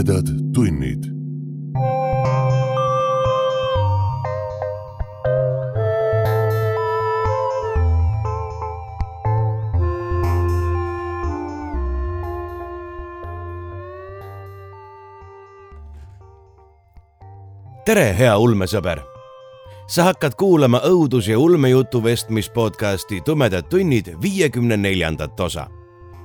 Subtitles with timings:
[0.00, 1.04] tumedad tunnid.
[17.84, 19.00] tere, hea ulmesõber.
[19.86, 25.66] sa hakkad kuulama õudus- ja ulmejutu vestmispodcasti Tumedad tunnid viiekümne neljandat osa.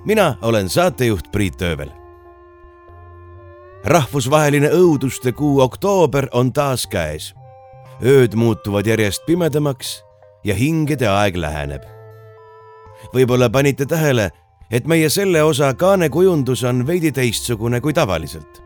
[0.05, 2.04] mina olen saatejuht Priit Öövel.
[3.85, 7.33] Rahvusvaheline õuduste kuu oktoober on taas käes.
[8.03, 10.03] ööd muutuvad järjest pimedamaks
[10.43, 11.83] ja hingede aeg läheneb.
[13.13, 14.31] võib-olla panite tähele,
[14.71, 18.63] et meie selle osa kaanekujundus on veidi teistsugune kui tavaliselt.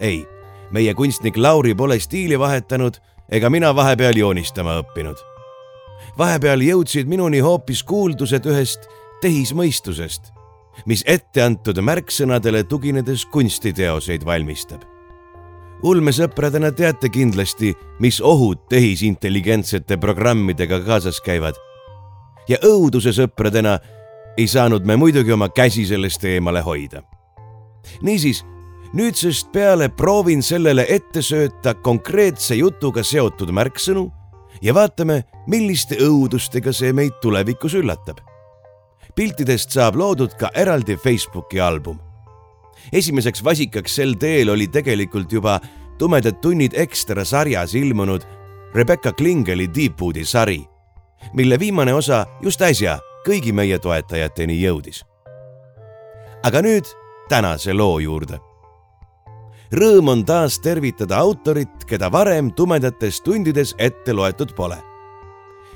[0.00, 0.26] ei
[0.70, 2.96] meie kunstnik Lauri pole stiili vahetanud
[3.28, 5.16] ega mina vahepeal joonistama õppinud.
[6.18, 8.88] vahepeal jõudsid minuni hoopis kuuldused ühest
[9.20, 10.32] tehismõistusest,
[10.86, 14.82] mis etteantud märksõnadele tuginedes kunstiteoseid valmistab.
[15.82, 21.54] ulmesõpradena teate kindlasti, mis ohud tehisintelligentsete programmidega kaasas käivad.
[22.48, 23.78] ja õuduse sõpradena
[24.36, 27.02] ei saanud me muidugi oma käsi sellest eemale hoida.
[28.02, 28.44] niisiis
[28.92, 34.06] nüüdsest peale proovin sellele ette sööta konkreetse jutuga seotud märksõnu
[34.62, 38.20] ja vaatame, milliste õudustega see meid tulevikus üllatab.
[39.16, 41.98] Piltidest saab loodud ka eraldi Facebooki album.
[42.92, 45.60] esimeseks vasikaks sel teel oli tegelikult juba
[45.98, 48.22] Tumedad tunnid ekstra sarjas ilmunud
[48.74, 50.60] Rebecca Klingeli Deepwoodi sari,
[51.32, 55.04] mille viimane osa just äsja kõigi meie toetajateni jõudis.
[56.42, 56.84] aga nüüd
[57.28, 58.38] tänase loo juurde
[59.72, 64.76] rõõm on taas tervitada autorit, keda varem tumedates tundides ette loetud pole.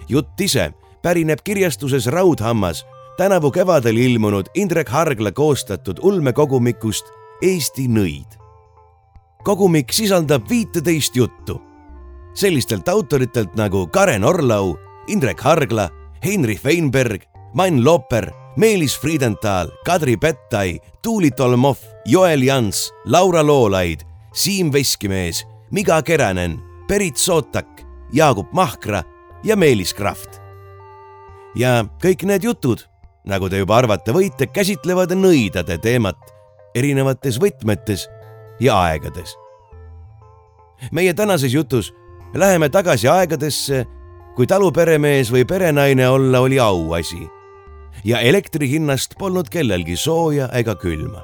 [0.08, 2.84] jutt ise pärineb kirjastuses Raudhammas
[3.16, 7.06] tänavu kevadel ilmunud Indrek Hargla koostatud ulmekogumikust
[7.42, 8.38] Eesti nõid.
[9.44, 11.60] kogumik sisaldab viiteist juttu
[12.34, 14.76] sellistelt autoritelt nagu Karen Orlau,
[15.06, 15.88] Indrek Hargla,
[16.24, 17.22] Heinrich Weinberg,
[17.54, 24.00] Mann Looper Meelis Friedenthal, Kadri Pettai, Tuuli Tolmov, Joel Jans, Laura Loolaid,
[24.32, 29.02] Siim Veskimees, Miga Keränen, Berit Sootak, Jaagup Mahkra
[29.44, 30.40] ja Meelis Kraft.
[31.54, 32.84] ja kõik need jutud,
[33.28, 36.18] nagu te juba arvata võite, käsitlevad nõidade teemat
[36.74, 38.06] erinevates võtmetes
[38.60, 39.36] ja aegades.
[40.92, 41.92] meie tänases jutus
[42.34, 43.86] läheme tagasi aegadesse,
[44.36, 47.28] kui taluperemees või perenaine olla oli auasi
[48.04, 51.22] ja elektri hinnast polnud kellelgi sooja ega külma.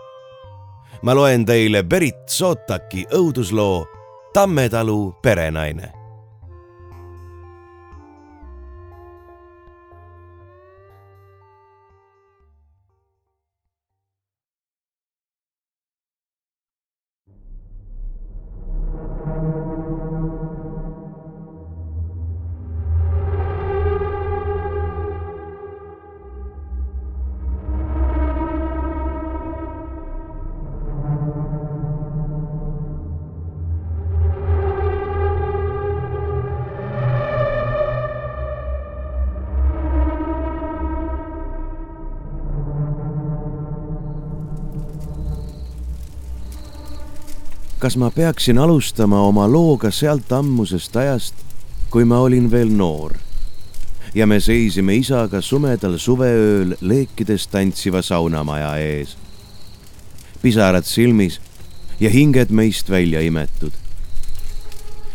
[1.02, 3.86] ma loen teile Berit Sootaki õudusloo
[4.34, 5.95] Tammetalu perenaine
[47.86, 51.34] kas ma peaksin alustama oma looga sealt ammusest ajast,
[51.90, 53.12] kui ma olin veel noor
[54.14, 59.12] ja me seisime isaga sumedal suveööl leekides tantsiva saunamaja ees.
[60.42, 61.36] pisarad silmis
[62.00, 63.70] ja hinged meist välja imetud.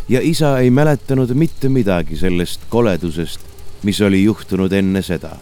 [0.07, 3.39] ja isa ei mäletanud mitte midagi sellest koledusest,
[3.83, 5.35] mis oli juhtunud enne seda.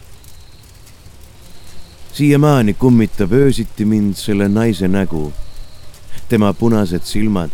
[2.14, 5.30] siiamaani kummitab öösiti mind selle naise nägu
[6.30, 7.50] tema punased silmad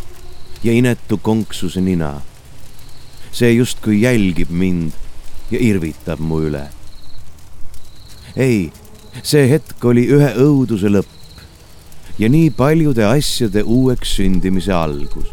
[0.64, 2.22] ja inetu konksuse nina.
[3.32, 4.92] see justkui jälgib mind
[5.52, 6.68] ja irvitab mu üle.
[8.36, 8.72] ei,
[9.24, 11.40] see hetk oli ühe õuduse lõpp
[12.20, 15.28] ja nii paljude asjade uueks sündimise algus.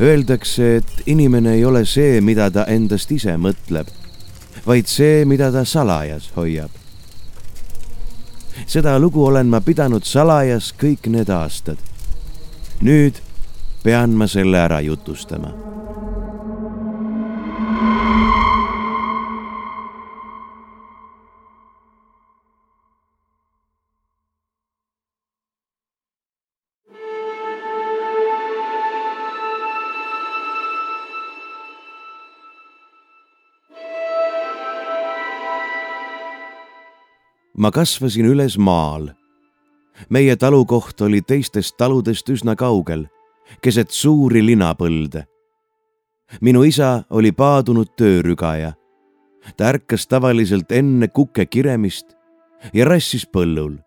[0.00, 3.92] Öeldakse, et inimene ei ole see, mida ta endast ise mõtleb,
[4.66, 6.83] vaid see, mida ta salajas hoiab
[8.66, 11.78] seda lugu olen ma pidanud salajas kõik need aastad.
[12.80, 13.20] nüüd
[13.82, 15.73] pean ma selle ära jutustama
[37.58, 39.10] ma kasvasin üles maal,
[40.10, 43.06] meie talukoht oli teistest taludest üsna kaugel,
[43.62, 45.24] keset suuri linapõlde.
[46.40, 48.72] minu isa oli paadunud töörügaja.
[49.56, 52.16] ta ärkas tavaliselt enne kuke kiremist
[52.72, 53.78] ja rassis põllul,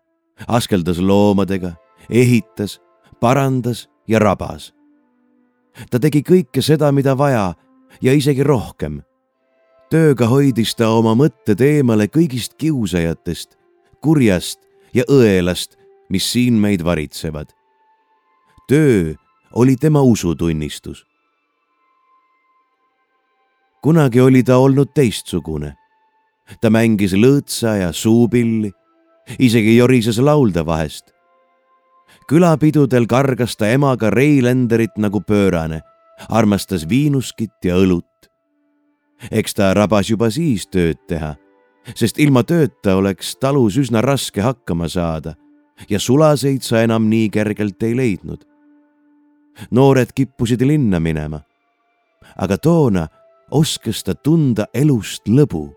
[0.46, 1.72] askeldas loomadega,
[2.10, 2.80] ehitas,
[3.20, 4.72] parandas ja rabas.
[5.90, 7.54] ta tegi kõike seda, mida vaja
[8.00, 9.02] ja isegi rohkem.
[9.90, 13.57] tööga hoidis ta oma mõtted eemale kõigist kiusajatest,
[14.00, 14.60] kurjast
[14.94, 15.76] ja õelast,
[16.08, 17.52] mis siin meid varitsevad.
[18.68, 19.14] töö
[19.52, 21.06] oli tema usutunnistus.
[23.82, 25.76] kunagi oli ta olnud teistsugune.
[26.60, 28.72] ta mängis lõõtsa ja suupilli,
[29.38, 31.12] isegi jorises laulda vahest.
[32.28, 35.80] külapidudel kargas ta emaga Reilenderit nagu pöörane,
[36.28, 38.30] armastas viinuskit ja õlut.
[39.30, 41.36] eks ta rabas juba siis tööd teha
[41.94, 45.34] sest ilma tööta oleks talus üsna raske hakkama saada
[45.88, 48.44] ja sulaseid sa enam nii kergelt ei leidnud.
[49.70, 51.40] noored kippusid linna minema.
[52.36, 53.08] aga toona
[53.50, 55.72] oskas ta tunda elust lõbu.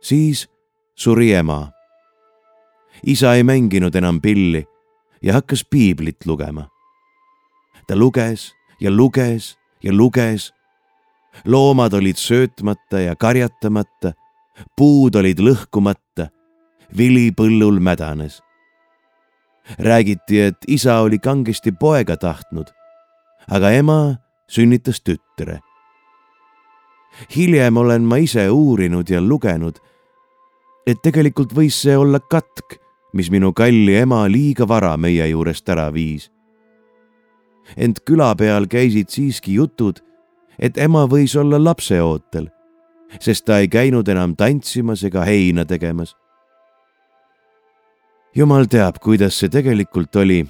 [0.00, 0.48] siis
[0.94, 1.72] suri ema.
[3.06, 4.66] isa ei mänginud enam pilli
[5.22, 6.68] ja hakkas piiblit lugema.
[7.86, 10.52] ta luges ja luges ja luges
[11.44, 14.12] loomad olid söötmata ja karjatamata,
[14.76, 16.30] puud olid lõhkumata,
[16.96, 18.42] vili põllul mädanes.
[19.78, 22.66] räägiti, et isa oli kangesti poega tahtnud,
[23.50, 24.16] aga ema
[24.48, 25.60] sünnitas tütre.
[27.36, 29.78] hiljem olen ma ise uurinud ja lugenud,
[30.86, 32.78] et tegelikult võis see olla katk,
[33.12, 36.30] mis minu kalli ema liiga vara meie juurest ära viis.
[37.76, 40.05] ent küla peal käisid siiski jutud
[40.58, 42.48] et ema võis olla lapseootel,
[43.20, 46.16] sest ta ei käinud enam tantsimas ega heina tegemas.
[48.34, 50.46] jumal teab, kuidas see tegelikult oli.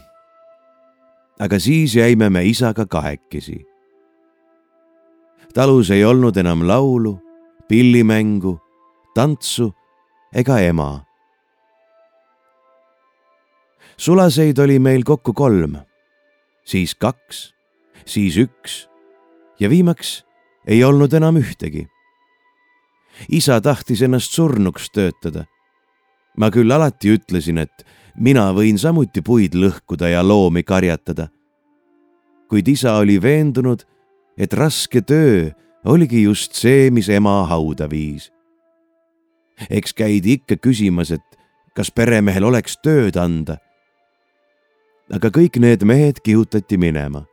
[1.41, 3.65] aga siis jäime me isaga kahekesi.
[5.55, 7.19] talus ei olnud enam laulu,
[7.69, 8.61] pillimängu,
[9.15, 9.75] tantsu
[10.35, 11.05] ega ema.
[13.97, 15.77] sulaseid oli meil kokku kolm,
[16.65, 17.55] siis kaks,
[18.05, 18.87] siis üks
[19.61, 20.25] ja viimaks
[20.67, 21.87] ei olnud enam ühtegi.
[23.29, 25.45] isa tahtis ennast surnuks töötada.
[26.37, 27.87] ma küll alati ütlesin, et
[28.17, 31.29] mina võin samuti puid lõhkuda ja loomi karjatada.
[32.49, 33.85] kuid isa oli veendunud,
[34.39, 35.51] et raske töö
[35.85, 38.33] oligi just see, mis ema hauda viis.
[39.71, 41.39] eks käidi ikka küsimas, et
[41.75, 43.57] kas peremehel oleks tööd anda.
[45.13, 47.27] aga kõik need mehed kihutati minema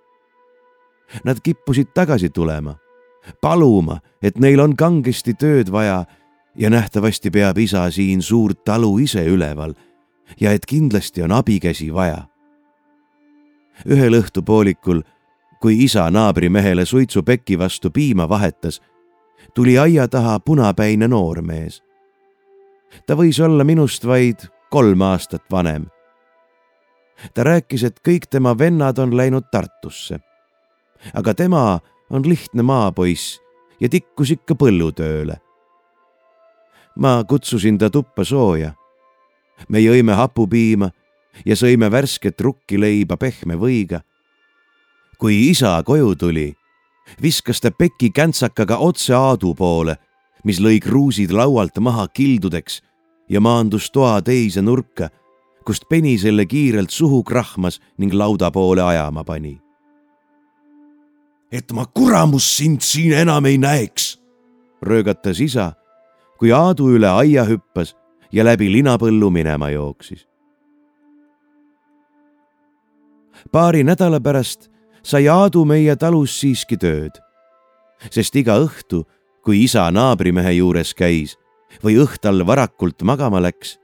[1.24, 2.76] Nad kippusid tagasi tulema,
[3.42, 6.06] paluma, et neil on kangesti tööd vaja
[6.56, 9.74] ja nähtavasti peab isa siin suurt talu ise üleval
[10.40, 12.28] ja et kindlasti on abikäsi vaja.
[13.90, 15.02] ühel õhtupoolikul,
[15.62, 18.82] kui isa naabrimehele suitsupeki vastu piima vahetas,
[19.54, 21.84] tuli aia taha punapäine noormees.
[23.06, 25.86] ta võis olla minust vaid kolm aastat vanem.
[27.34, 30.20] ta rääkis, et kõik tema vennad on läinud Tartusse
[31.14, 31.80] aga tema
[32.10, 33.40] on lihtne maapoiss
[33.80, 35.40] ja tikkus ikka põllutööle.
[36.96, 38.74] ma kutsusin ta tuppa sooja.
[39.70, 40.92] me jõime hapupiima
[41.46, 44.02] ja sõime värsket rukkileiba pehme võiga.
[45.18, 46.54] kui isa koju tuli,
[47.22, 49.98] viskas ta peki käntsakaga otse Aadu poole,
[50.44, 52.82] mis lõi kruusid laualt maha kildudeks
[53.30, 55.10] ja maandus toa teise nurka,
[55.66, 59.64] kust peni selle kiirelt suhu krahmas ning lauda poole ajama pani
[61.54, 64.18] et ma kuramus sind siin enam ei näeks,
[64.82, 65.74] röögatas isa,
[66.42, 67.94] kui Aadu üle aia hüppas
[68.34, 70.26] ja läbi linapõllu minema jooksis.
[73.52, 74.70] paari nädala pärast
[75.04, 77.20] sai Aadu meie talus siiski tööd,
[78.10, 79.04] sest iga õhtu,
[79.44, 81.36] kui isa naabrimehe juures käis
[81.84, 83.78] või õhtal varakult magama läks,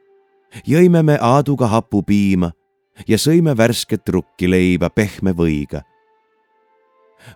[0.65, 2.51] jõime me Aaduga hapupiima
[3.07, 5.83] ja sõime värsket rukkileiba pehme võiga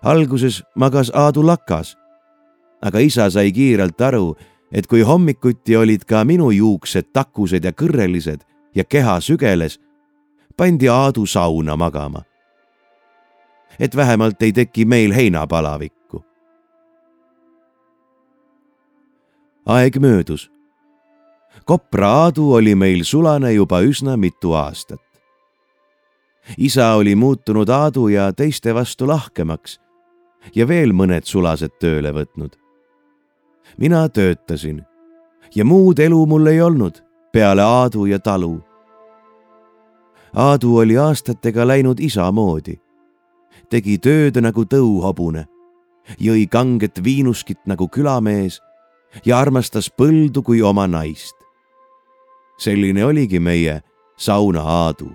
[0.02, 1.96] alguses magas Aadu lakas,
[2.82, 4.34] aga isa sai kiirelt aru,
[4.72, 8.42] et kui hommikuti olid ka minu juuksed takused ja kõrrelised
[8.74, 9.78] ja keha sügeles,
[10.56, 12.22] pandi Aadu sauna magama.
[13.78, 16.24] et vähemalt ei teki meil heinapalavikku.
[19.66, 20.50] aeg möödus.
[21.64, 25.04] kopra Aadu oli meil sulane juba üsna mitu aastat
[26.58, 29.80] isa oli muutunud Aadu ja teiste vastu lahkemaks
[30.54, 32.52] ja veel mõned sulased tööle võtnud.
[33.78, 34.84] mina töötasin
[35.54, 38.60] ja muud elu mul ei olnud, peale Aadu ja talu.
[40.34, 42.80] Aadu oli aastatega läinud isa moodi,
[43.70, 45.46] tegi tööd nagu tõuhobune,
[46.18, 48.60] jõi kanget viinuskit nagu külamees
[49.24, 51.34] ja armastas põldu kui oma naist.
[52.58, 53.82] selline oligi meie
[54.16, 55.10] sauna Aadu.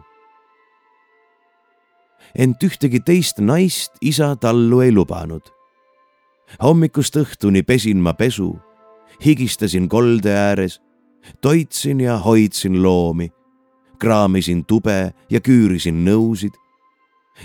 [2.40, 5.44] Ent ühtegi teist naist isa tallu ei lubanud.
[6.64, 8.56] hommikust õhtuni pesin ma pesu,
[9.26, 10.80] higistasin kolde ääres,
[11.42, 13.30] toitsin ja hoidsin loomi,
[14.00, 16.56] kraamisin tube ja küürisin nõusid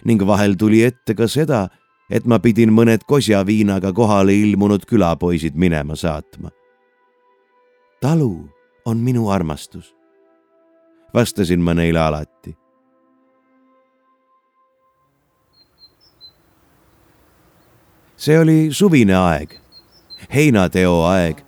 [0.04, 1.68] ning vahel tuli ette ka seda,
[2.10, 6.50] et ma pidin mõned kosjaviinaga kohale ilmunud külapoisid minema saatma.
[8.00, 8.48] talu
[8.84, 9.94] on minu armastus,
[11.14, 12.56] vastasin ma neile alati.
[18.24, 19.50] See oli suvine aeg,
[20.32, 21.42] heinateo aeg,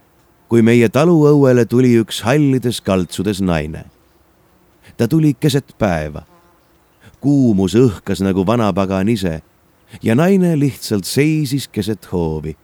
[0.50, 3.87] kui meie taluõuele tuli üks hallides kaltsudes naine.
[4.97, 6.23] ta tuli keset päeva.
[7.21, 9.40] kuumus õhkas nagu vanapagan ise
[10.02, 12.56] ja naine lihtsalt seisis keset hoovi,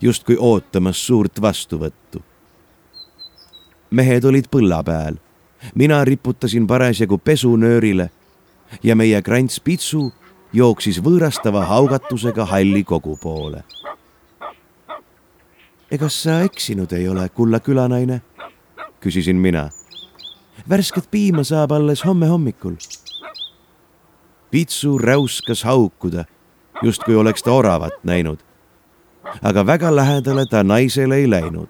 [0.00, 2.22] justkui ootamas suurt vastuvõttu.
[3.90, 5.18] mehed olid põlla peal,
[5.74, 8.10] mina riputasin parasjagu pesunöörile
[8.82, 10.12] ja meie krants Pitsu
[10.52, 13.64] jooksis võõrastava haugatusega halli kogu poole.
[15.90, 18.22] egas sa eksinud ei ole, kulla külanaine?
[19.00, 19.70] küsisin mina.
[20.68, 22.74] värsket piima saab alles homme hommikul.
[24.50, 26.24] Pitsu räuskas haukuda
[26.82, 28.38] justkui oleks ta oravat näinud.
[29.42, 31.68] aga väga lähedale ta naisele ei läinud.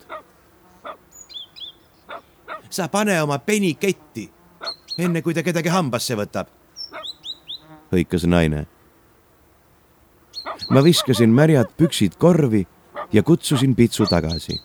[2.70, 4.32] sa pane oma peni ketti,
[4.98, 6.46] enne kui ta kedagi hambasse võtab,
[7.92, 8.66] hõikas naine.
[10.70, 12.66] ma viskasin märjad püksid korvi
[13.12, 14.60] ja kutsusin Pitsu tagasi.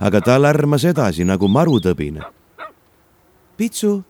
[0.00, 2.22] aga ta lärmas edasi nagu marutõbine.
[3.56, 4.04] Pitsu,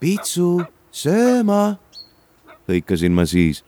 [0.00, 1.78] Pitsu, sööma,
[2.68, 3.64] hõikasin ma siis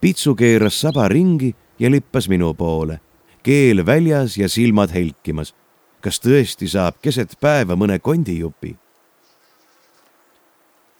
[0.00, 3.00] Pitsu keeras saba ringi ja lippas minu poole,
[3.42, 5.54] keel väljas ja silmad helkimas.
[6.00, 8.76] kas tõesti saab keset päeva mõne kondijupi?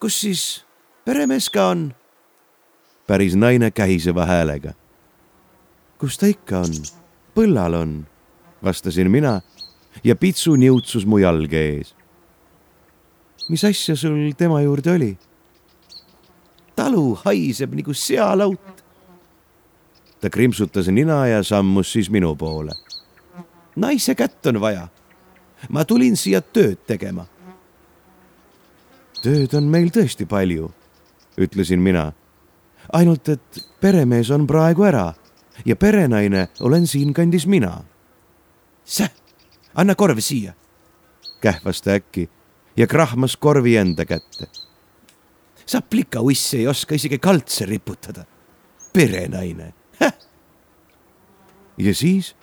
[0.00, 0.64] kus siis
[1.04, 1.94] peremees ka on?
[3.06, 4.72] Päris naine kähiseva häälega.
[5.98, 6.72] kus ta ikka on,
[7.34, 8.06] põllal on,
[8.64, 9.40] vastasin mina
[10.04, 11.94] ja Pitsu niutsus mu jalge ees.
[13.48, 15.18] mis asja sul tema juurde oli?
[16.76, 18.84] talu haiseb nagu sealaut.
[20.20, 22.72] ta krimpsutas nina ja sammus siis minu poole.
[23.76, 24.88] naise kätt on vaja.
[25.68, 27.26] ma tulin siia tööd tegema.
[29.22, 30.72] tööd on meil tõesti palju,
[31.38, 32.12] ütlesin mina.
[32.94, 35.12] Ainult, et peremees on praegu ära
[35.66, 37.82] ja perenaine olen siinkandis mina.
[38.84, 39.10] Säh,
[39.74, 40.54] anna korv siia,
[41.40, 42.28] kähvas ta äkki
[42.76, 44.48] ja krahmas korvi enda kätte
[45.66, 48.24] sa plikauisse ei oska isegi kaltse riputada.
[48.92, 49.74] perenaine.
[51.78, 52.36] ja siis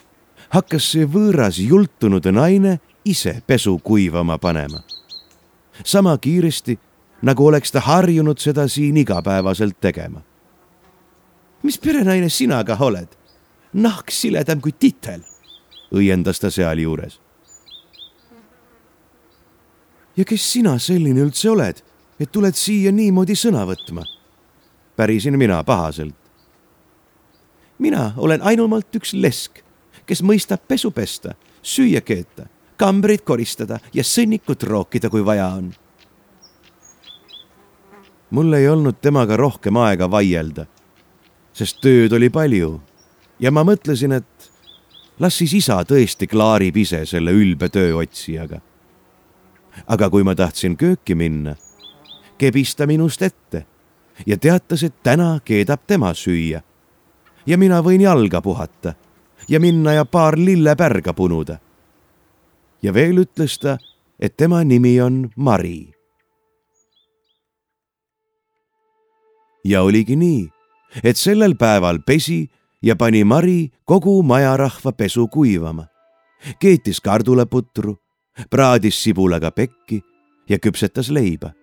[0.49, 4.83] hakkas see võõras jultunud naine ise pesu kuivama panema.
[5.85, 6.79] sama kiiresti,
[7.21, 10.21] nagu oleks ta harjunud seda siin igapäevaselt tegema.
[11.63, 13.07] Mis perenaine sina kah oled?
[13.73, 15.21] nahk siledam kui titel,
[15.95, 17.19] õiendas ta sealjuures.
[20.17, 21.81] ja kes sina selline üldse oled
[22.21, 24.05] et tuled siia niimoodi sõna võtma?
[24.95, 26.15] pärisin mina pahaselt.
[27.79, 29.63] mina olen ainumalt üks lesk,
[30.05, 32.45] kes mõistab pesu pesta, süüa keeta,
[32.77, 35.71] kambreid koristada ja sõnnikut rookida, kui vaja on.
[38.29, 40.67] mul ei olnud temaga rohkem aega vaielda,
[41.53, 42.79] sest tööd oli palju
[43.39, 44.51] ja ma mõtlesin, et
[45.19, 48.61] las siis isa tõesti klaarib ise selle ülbe tööotsijaga.
[49.87, 51.55] aga kui ma tahtsin kööki minna
[52.41, 53.65] kebis ta minust ette
[54.25, 56.61] ja teatas, et täna keedab tema süüa.
[57.45, 58.93] ja mina võin jalga puhata
[59.49, 61.59] ja minna ja paar lillepärga punuda.
[62.81, 63.77] ja veel ütles ta,
[64.19, 65.93] et tema nimi on Mari.
[69.63, 70.49] ja oligi nii,
[71.03, 72.49] et sellel päeval pesi
[72.81, 75.85] ja pani Mari kogu majarahva pesu kuivama,
[76.59, 77.95] keetis karduleputru,
[78.49, 80.01] praadis sibulaga pekki
[80.49, 81.53] ja küpsetas leiba.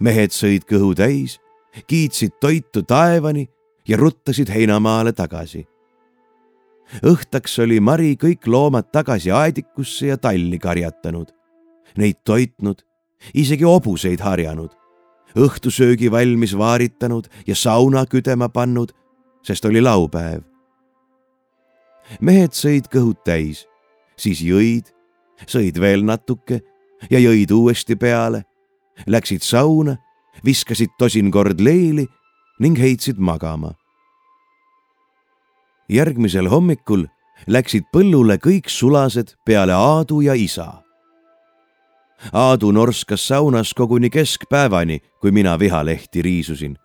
[0.00, 1.38] Mehed sõid kõhu täis,
[1.86, 3.46] kiitsid toitu taevani
[3.88, 5.66] ja ruttasid heinamaale tagasi.
[7.02, 11.32] õhtaks oli Mari kõik loomad tagasi aedikusse ja talli karjatanud,
[11.96, 12.84] neid toitnud,
[13.34, 14.70] isegi hobuseid harjanud,
[15.36, 18.92] õhtusöögi valmis vaaritanud ja sauna küdema pannud,
[19.42, 20.42] sest oli laupäev.
[22.20, 23.66] mehed sõid kõhud täis,
[24.16, 24.92] siis jõid,
[25.46, 26.60] sõid veel natuke
[27.10, 28.44] ja jõid uuesti peale,
[29.06, 29.96] läksid sauna,
[30.44, 32.06] viskasid tosin kord leili
[32.60, 33.74] ning heitsid magama.
[35.88, 37.06] järgmisel hommikul
[37.46, 40.83] läksid põllule kõik sulased peale Aadu ja isa.
[42.32, 46.78] Aadu norskas saunas koguni keskpäevani, kui mina vihalehti riisusin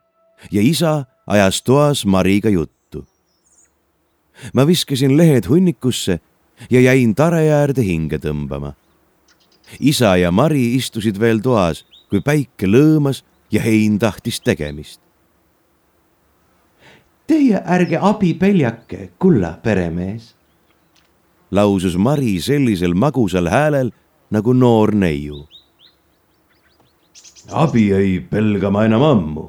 [0.51, 3.05] ja isa ajas toas Mariga juttu.
[4.53, 6.19] ma viskasin lehed hunnikusse
[6.69, 8.74] ja jäin tare äärde hinge tõmbama.
[9.79, 15.01] isa ja Mari istusid veel toas, kui päike lõõmas ja hein tahtis tegemist.
[17.27, 20.36] Teie ärge abi peljake, kulla peremees,
[21.51, 23.91] lausus Mari sellisel magusal häälel
[24.29, 25.48] nagu noor neiu.
[27.51, 29.45] abi ei pelga ma enam ammu.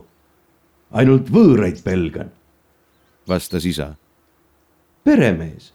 [0.93, 2.31] ainult võõraid pelgan,
[3.29, 3.95] vastas isa.
[5.05, 5.73] peremees,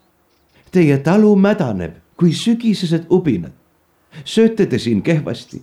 [0.71, 3.53] teie talu mädaneb kui sügisesed ubinad.
[4.23, 5.61] sööte te siin kehvasti,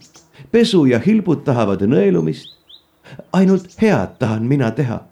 [0.50, 2.56] pesu ja hilbud tahavad nõelumist.
[3.32, 5.02] ainult head tahan mina teha,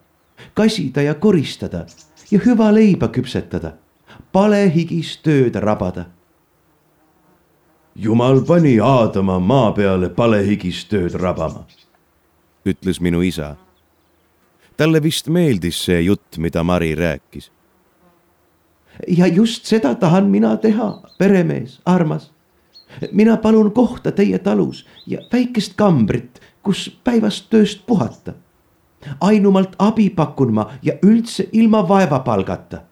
[0.54, 1.86] kasida ja koristada
[2.30, 3.76] ja hüva leiba küpsetada
[4.32, 6.06] palehigis tööd rabada.
[7.94, 11.64] Jumal pani Aadama maa peale palehigis tööd rabama,
[12.66, 13.56] ütles minu isa.
[14.76, 17.50] talle vist meeldis see jutt, mida Mari rääkis.
[19.08, 22.32] ja just seda tahan mina teha, peremees, armas.
[23.12, 28.34] mina palun kohta teie talus ja väikest kambrit, kus päevast tööst puhata
[29.20, 32.82] ainumalt abi pakun ma ja üldse ilma vaevapalgata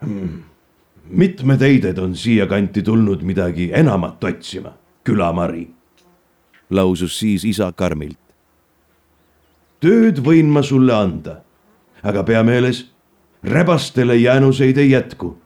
[0.00, 0.51] hmm..
[1.12, 4.72] Mitmed heided on siiakanti tulnud midagi enamat otsima,
[5.04, 5.70] külamari.
[6.70, 8.18] lausus siis isa karmilt.
[9.80, 11.42] tööd võin ma sulle anda,
[12.02, 12.86] aga pea meeles,
[13.44, 15.36] rebastele jäänuseid ei jätku.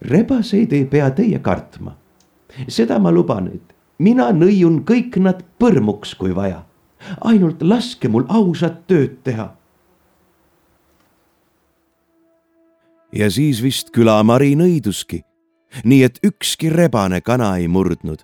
[0.00, 1.96] rebaseid ei pea teie kartma.
[2.68, 6.64] seda ma luban, et mina nõiun kõik nad põrmuks, kui vaja.
[7.20, 9.54] ainult laske mul ausat tööd teha
[13.12, 15.22] ja siis vist külamari nõiduski,
[15.84, 18.22] nii et ükski rebane kana ei murdnud,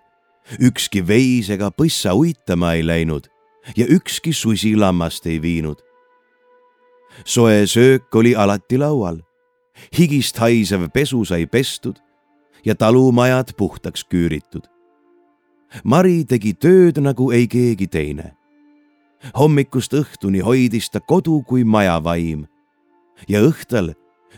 [0.61, 3.29] ükski veis ega põssa uitama ei läinud
[3.77, 5.79] ja ükski susi lammast ei viinud.
[7.25, 9.21] soe söök oli alati laual,
[9.99, 11.97] higist haisev pesu sai pestud
[12.65, 14.65] ja talumajad puhtaks küüritud.
[15.85, 18.37] Mari tegi tööd nagu ei keegi teine.
[19.39, 22.47] hommikust õhtuni hoidis ta kodu kui maja vaim
[23.29, 23.93] ja õhtul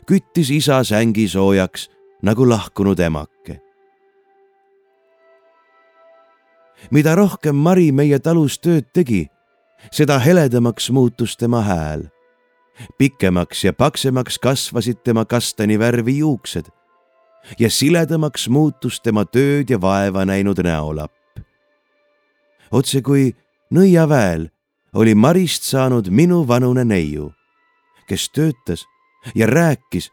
[0.07, 1.89] küttis isa sängi soojaks
[2.23, 3.61] nagu lahkunud emake.
[6.91, 9.25] mida rohkem Mari meie talus tööd tegi,
[9.93, 12.09] seda heledamaks muutus tema hääl.
[12.99, 16.67] pikemaks ja paksemaks kasvasid tema kastani värvi juuksed
[17.59, 21.15] ja siledamaks muutus tema tööd ja vaeva näinud näolapp.
[22.71, 23.35] otse kui
[23.71, 24.51] nõiaväel
[24.95, 27.33] oli Marist saanud minu vanune neiu,
[28.09, 28.85] kes töötas
[29.35, 30.11] ja rääkis,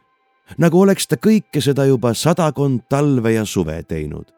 [0.58, 4.32] nagu oleks ta kõike seda juba sadakond talve ja suve teinud.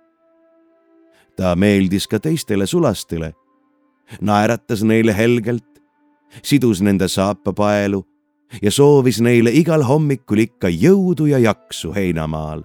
[1.36, 3.34] ta meeldis ka teistele sulastele,
[4.22, 5.82] naeratas neile helgelt,
[6.44, 8.06] sidus nende saapapaelu
[8.62, 12.64] ja soovis neile igal hommikul ikka jõudu ja jaksu heinamaal.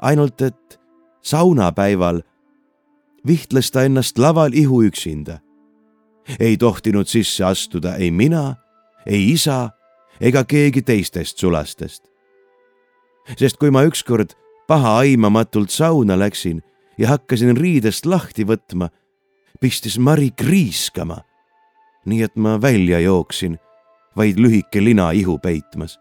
[0.00, 0.80] ainult et
[1.22, 2.22] saunapäeval
[3.26, 5.38] vihtles ta ennast laval ihu üksinda.
[6.40, 8.56] ei tohtinud sisse astuda ei mina,
[9.06, 9.70] ei isa
[10.20, 12.02] ega keegi teistest sulastest.
[13.36, 14.34] sest kui ma ükskord
[14.68, 16.62] pahaaimamatult sauna läksin
[16.98, 18.88] ja hakkasin riidest lahti võtma,
[19.60, 21.22] pistis Mari kriiskama.
[22.04, 23.58] nii et ma välja jooksin,
[24.16, 25.98] vaid lühike lina ihu peitmas.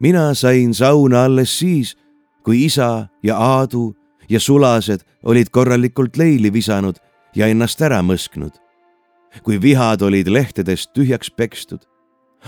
[0.00, 1.96] mina sain sauna alles siis,
[2.44, 3.94] kui isa ja Aadu
[4.28, 6.96] ja sulased olid korralikult leili visanud
[7.34, 8.63] ja ennast ära mõsknud
[9.42, 11.82] kui vihad olid lehtedest tühjaks pekstud.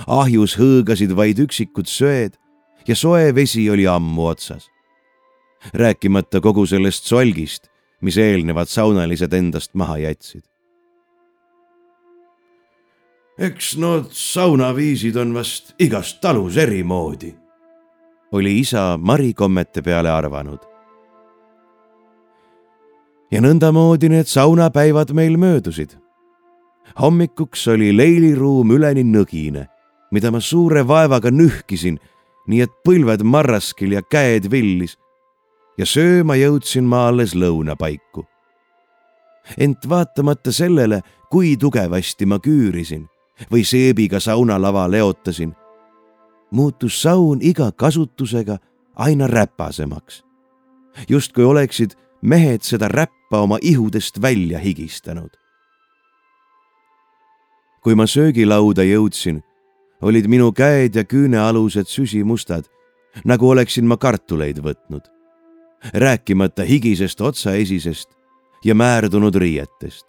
[0.07, 2.37] ahjus hõõgasid vaid üksikud söed
[2.87, 4.68] ja soe vesi oli ammu otsas.
[5.75, 7.68] rääkimata kogu sellest solgist,
[8.01, 10.44] mis eelnevad saunalised endast maha jätsid.
[13.38, 17.35] eks need saunaviisid on vast igas talus eri moodi,
[18.33, 20.61] oli isa Mari kommete peale arvanud.
[23.31, 26.05] ja nõndamoodi need saunapäevad meil möödusid
[27.01, 29.66] hommikuks oli leiliruum üleni nõgine,
[30.11, 31.99] mida ma suure vaevaga nühkisin,
[32.46, 34.99] nii et põlved marraskil ja käed villis.
[35.79, 38.27] ja sööma jõudsin ma alles lõuna paiku.
[39.59, 43.07] ent vaatamata sellele, kui tugevasti ma küürisin
[43.53, 45.55] või seebiga saunalava leotasin,
[46.51, 48.59] muutus saun iga kasutusega
[48.96, 50.25] aina räpasemaks.
[51.09, 51.90] justkui oleksid
[52.22, 55.31] mehed seda räppa oma ihudest välja higistanud.
[57.87, 59.37] Kui ma söögilauda jõudsin,
[60.03, 62.64] olid minu käed ja küünealused süsimustad,
[63.22, 65.05] nagu oleksin ma kartuleid võtnud,
[65.94, 68.09] rääkimata higisest otsaesisest
[68.64, 70.07] ja määrdunud riietest.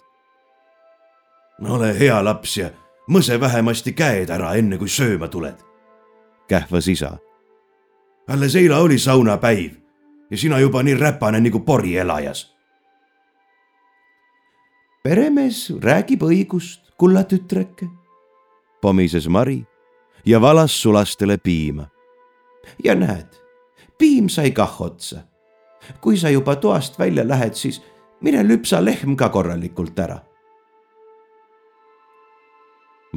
[1.70, 2.72] ole hea laps ja
[3.10, 5.62] mõse vähemasti käed ära, enne kui sööma tuled,
[6.50, 7.18] kähvas isa.
[8.28, 9.72] alles eile oli saunapäiv
[10.32, 12.56] ja sina juba nii räpane nagu porielajas.
[15.04, 17.88] peremees räägib õigust, kulla tütreke,
[18.82, 19.66] pomises Mari
[20.26, 21.88] ja valas sulastele piima.
[22.84, 23.28] ja näed,
[23.98, 25.20] piim sai kah otsa.
[26.02, 27.82] kui sa juba toast välja lähed, siis
[28.22, 30.20] mine lüpsa lehm ka korralikult ära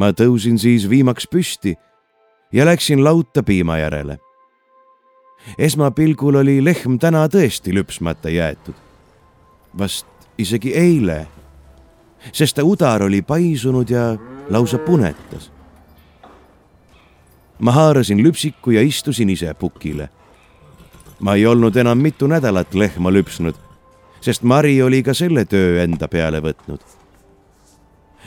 [0.00, 1.74] ma tõusin siis viimaks püsti
[2.52, 4.18] ja läksin lauta piima järele.
[5.58, 8.74] esmapilgul oli lehm täna tõesti lüpsmata jäetud.
[9.78, 10.06] vast
[10.38, 11.26] isegi eile,
[12.32, 14.16] sest ta udar oli paisunud ja
[14.48, 15.52] lausa punetas.
[17.58, 20.08] ma haarasin lüpsiku ja istusin ise pukile.
[21.20, 23.54] ma ei olnud enam mitu nädalat lehma lüpsnud,
[24.20, 27.00] sest Mari oli ka selle töö enda peale võtnud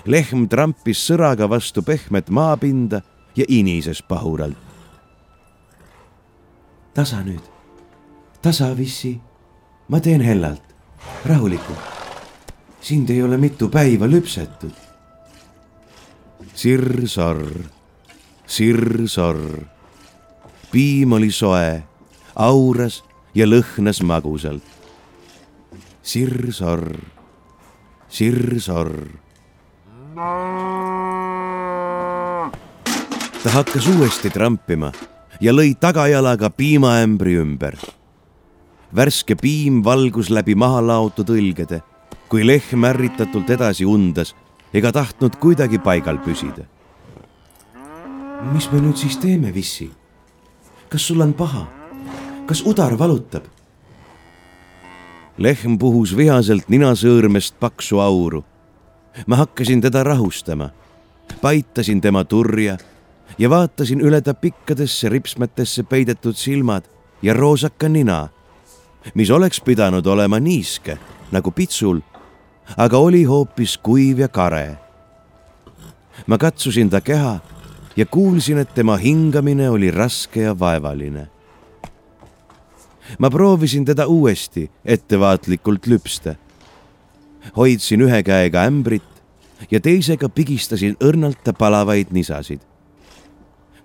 [0.05, 3.01] lehm trampis sõraga vastu pehmet maapinda
[3.35, 4.57] ja inises pahuralt.
[6.93, 7.41] tasa nüüd,
[8.41, 9.17] tasavissi,
[9.87, 10.75] ma teen hellalt,
[11.25, 11.92] rahulikult.
[12.83, 14.75] Sind ei ole mitu päiva lüpsetud.
[16.53, 17.63] sirr-sorr,
[18.45, 19.63] sirr-sorr.
[20.71, 21.83] piim oli soe,
[22.35, 23.03] auras
[23.35, 24.67] ja lõhnas magusalt.
[26.03, 26.99] sirr-sorr,
[28.09, 29.23] sirr-sorr
[33.43, 34.91] ta hakkas uuesti trampima
[35.41, 37.79] ja lõi tagajalaga piimaämbri ümber.
[38.95, 41.81] värske piim valgus läbi maha laotud õlgede,
[42.33, 44.31] kui lehm ärritatult edasi undas
[44.73, 46.63] ega tahtnud kuidagi paigal püsida.
[48.53, 49.91] mis me nüüd siis teeme, Vissi?
[50.89, 51.67] kas sul on paha?
[52.49, 53.43] kas udar valutab?
[55.37, 58.41] lehm puhus vihaselt ninasõõrmest paksu auru
[59.27, 60.71] ma hakkasin teda rahustama,
[61.41, 62.79] paitasin tema turja
[63.37, 66.89] ja vaatasin üle ta pikkadesse ripsmetesse peidetud silmad
[67.21, 68.29] ja roosaka nina,
[69.13, 70.97] mis oleks pidanud olema niiske
[71.31, 72.01] nagu pitsul,
[72.77, 74.77] aga oli hoopis kuiv ja kare.
[76.27, 77.39] ma katsusin ta keha
[77.95, 81.27] ja kuulsin, et tema hingamine oli raske ja vaevaline.
[83.19, 86.35] ma proovisin teda uuesti ettevaatlikult lüpsta
[87.57, 89.03] hoidsin ühe käega ämbrit
[89.71, 92.59] ja teisega pigistasin õrnalt ta palavaid nisasid.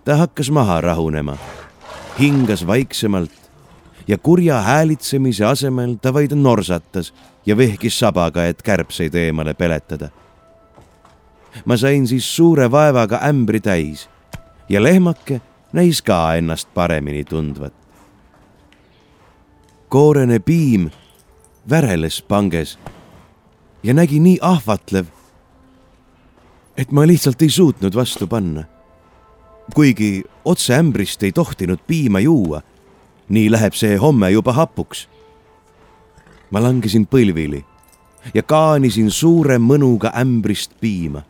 [0.04, 1.36] ta hakkas maha rahunema,
[2.18, 3.37] hingas vaiksemalt
[4.08, 7.14] ja kurja häälitsemise asemel ta vaid norsatas
[7.46, 10.08] ja vehkis sabaga, et kärbseid eemale peletada.
[11.64, 14.08] ma sain siis suure vaevaga ämbri täis
[14.68, 15.40] ja lehmake
[15.72, 17.74] näis ka ennast paremini tundvat.
[19.88, 20.90] koorene piim
[21.70, 22.78] väreles panges
[23.82, 25.06] ja nägi nii ahvatlev,
[26.76, 28.64] et ma lihtsalt ei suutnud vastu panna.
[29.74, 32.62] kuigi otse ämbrist ei tohtinud piima juua,
[33.28, 35.08] nii läheb see homme juba hapuks.
[36.50, 37.64] ma langesin põlvili
[38.34, 41.22] ja kaanisin suure mõnuga ämbrist piima.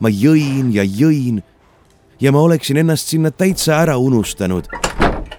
[0.00, 1.42] ma jõin ja jõin
[2.20, 4.66] ja ma oleksin ennast sinna täitsa ära unustanud,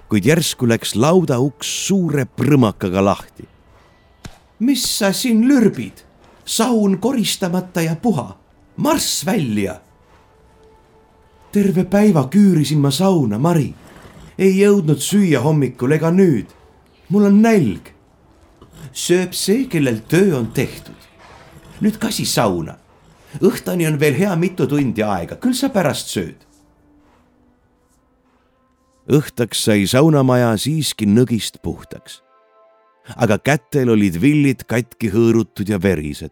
[0.08, 3.44] kuid järsku läks lauda uks suure prõmakaga lahti.
[4.58, 6.06] mis sa siin lürbid?
[6.44, 8.36] saun koristamata ja puha,
[8.76, 9.80] marss välja.
[11.52, 13.74] terve päeva küürisin ma sauna, Mari.
[14.40, 16.48] Ei jõudnud süüa hommikul ega nüüd.
[17.08, 17.92] mul on nälg.
[18.92, 20.96] sööb see, kellel töö on tehtud.
[21.80, 22.78] nüüd kasi sauna.
[23.40, 26.40] õhtuni on veel hea mitu tundi aega, küll sa pärast sööd.
[29.08, 32.22] õhtaks sai saunamaja siiski nõgist puhtaks
[33.16, 36.30] aga kätel olid villid katki hõõrutud ja verised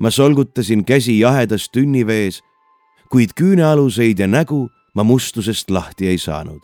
[0.00, 2.40] ma solgutasin käsi jahedas tünnivees,
[3.12, 6.62] kuid küünealuseid ja nägu ma mustusest lahti ei saanud.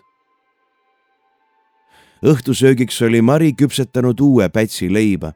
[2.20, 5.32] õhtusöögiks oli Mari küpsetanud uue pätsi leiba.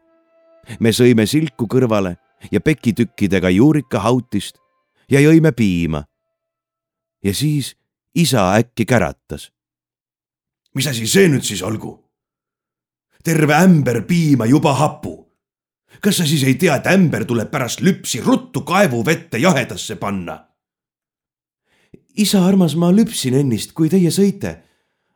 [0.81, 2.17] me sõime silku kõrvale
[2.51, 4.59] ja pekitükkidega juurikahautist
[5.11, 6.05] ja jõime piima.
[7.25, 7.77] ja siis
[8.15, 9.53] isa äkki käratas.
[10.75, 12.01] mis asi see nüüd siis olgu?
[13.25, 15.25] terve ämber piima juba hapu
[16.01, 20.54] kas sa siis ei tea, et ämber tuleb pärast lüpsi ruttu kaevuvette jahedasse panna?
[22.15, 24.61] Isa armas, ma lüpsin ennist, kui teie sõite.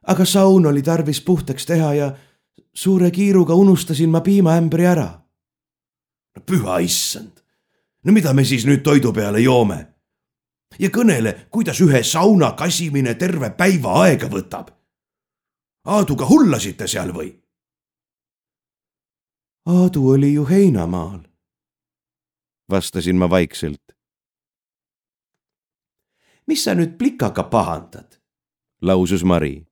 [0.08, 2.16] aga saun oli tarvis puhtaks teha ja
[2.74, 5.20] suure kiiruga unustasin ma piimaämbri ära.
[6.46, 7.42] püha issand,
[8.04, 9.86] no mida me siis nüüd toidu peale joome?
[10.78, 14.70] ja kõnele, kuidas ühe sauna kasimine terve päeva aega võtab.
[15.84, 17.30] Aaduga hullasite seal või?
[19.68, 21.20] Aadu oli ju heinamaal,
[22.70, 23.97] vastasin ma vaikselt.
[26.48, 28.18] Mis sa nüüd plikaga pahandad?
[28.82, 29.66] lausus Mari.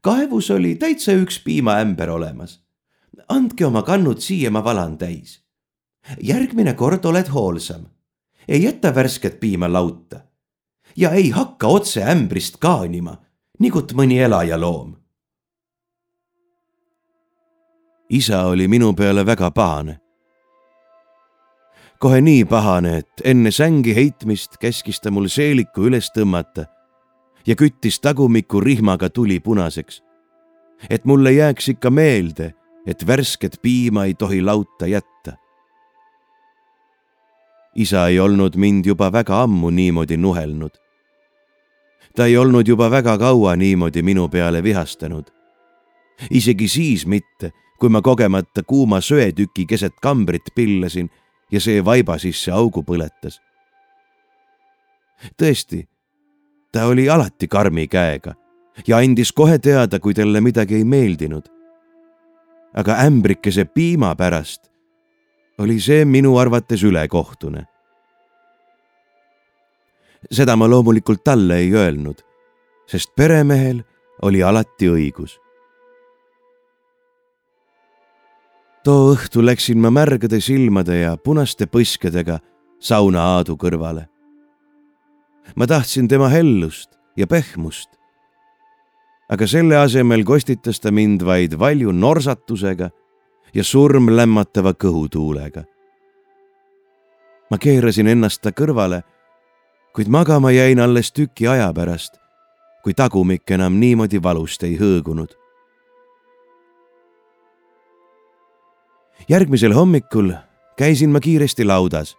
[0.00, 2.60] kaevus oli täitsa üks piimaämber olemas.
[3.28, 5.40] andke oma kannud siia, ma valan täis.
[6.20, 7.86] järgmine kord oled hoolsam
[8.48, 10.20] ei jäta värsket piima lauta
[10.96, 13.16] ja ei hakka otse ämbrist kaanima,
[13.58, 14.96] nigut mõni elajaloom.
[18.10, 19.99] isa oli minu peale väga pahane.
[22.00, 26.64] Kohe nii pahane, et enne sängi heitmist käskis ta mul seeliku üles tõmmata
[27.46, 30.02] ja küttis tagumiku rihmaga tuli punaseks.
[30.90, 32.54] et mulle jääks ikka meelde,
[32.86, 35.36] et värsket piima ei tohi lauta jätta
[37.74, 40.70] isa ei olnud mind juba väga ammu niimoodi nuhelnud.
[42.16, 45.24] ta ei olnud juba väga kaua niimoodi minu peale vihastanud.
[46.30, 51.10] isegi siis mitte, kui ma kogemata kuuma söetüki keset kambrit pillasin
[51.50, 53.40] ja see vaiba sisse augu põletas.
[55.36, 55.84] tõesti,
[56.72, 58.34] ta oli alati karmi käega
[58.86, 61.48] ja andis kohe teada, kui talle midagi ei meeldinud.
[62.74, 64.70] aga ämbrikese piima pärast
[65.58, 67.66] oli see minu arvates ülekohtune.
[70.30, 72.20] seda ma loomulikult talle ei öelnud,
[72.86, 73.82] sest peremehel
[74.22, 75.38] oli alati õigus.
[78.84, 82.38] Too õhtu läksin ma märgade silmade ja punaste põskedega
[82.80, 84.06] sauna Aadu kõrvale.
[85.56, 87.88] ma tahtsin tema hellust ja pehmust.
[89.28, 92.90] aga selle asemel kostitas ta mind vaid valju norsatusega
[93.54, 95.64] ja surmlämmatava kõhutuulega.
[97.50, 99.02] ma keerasin ennast ta kõrvale,
[99.92, 102.16] kuid magama jäin alles tüki aja pärast,
[102.82, 105.39] kui tagumik enam niimoodi valust ei hõõgunud.
[109.30, 110.32] Järgmisel hommikul
[110.78, 112.16] käisin ma kiiresti laudas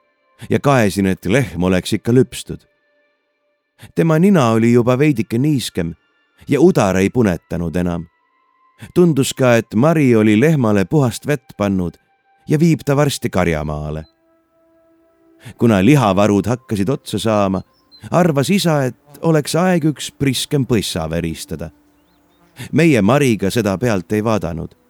[0.50, 2.60] ja kaesin, et lehm oleks ikka lüpstud.
[3.96, 5.94] tema nina oli juba veidike niiskem
[6.48, 8.08] ja udar ei punetanud enam
[8.94, 11.98] tundus ka, et Mari oli lehmale puhast vett pannud
[12.50, 14.06] ja viib ta varsti karjamaale.
[15.58, 17.62] kuna lihavarud hakkasid otsa saama,
[18.12, 21.70] arvas isa, et oleks aeg üks priskem põssa veristada.
[22.72, 24.81] meie Mariga seda pealt ei vaadanud.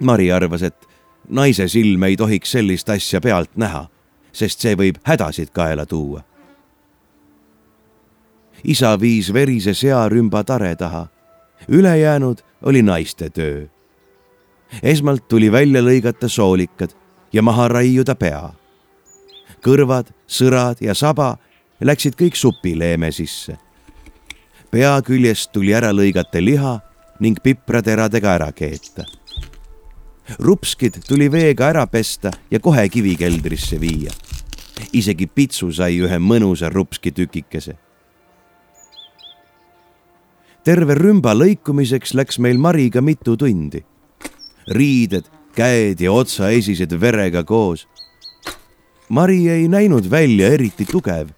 [0.00, 0.88] Mari arvas, et
[1.28, 3.86] naise silm ei tohiks sellist asja pealt näha,
[4.32, 6.22] sest see võib hädasid kaela tuua.
[8.64, 11.06] isa viis verise searümba tare taha
[11.68, 13.66] ülejäänud oli naiste töö.
[14.82, 16.90] esmalt tuli välja lõigata soolikad
[17.32, 18.50] ja maha raiuda pea.
[19.62, 21.36] kõrvad, sõrad ja saba
[21.80, 23.58] läksid kõik supileeme sisse.
[24.70, 26.80] pea küljest tuli ära lõigata liha
[27.20, 29.04] ning piprateradega ära keeta.
[30.38, 34.12] Rupskid tuli veega ära pesta ja kohe kivikeldrisse viia.
[34.92, 37.76] isegi pitsu sai ühe mõnusa rupski tükikese
[40.66, 43.84] terve rümba lõikumiseks läks meil Mariga mitu tundi.
[44.66, 47.86] riided, käed ja otsaesised verega koos.
[49.08, 51.30] Mari ei näinud välja eriti tugev,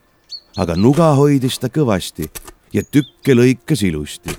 [0.57, 2.31] aga nuga hoidis ta kõvasti
[2.72, 4.33] ja tükke lõikas ilusti.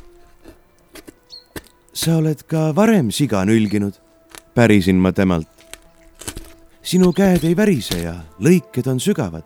[1.94, 3.94] sa oled ka varem siga nülginud,
[4.60, 5.48] pärisin ma temalt.
[6.84, 9.45] sinu käed ei värise ja lõiked on sügavad.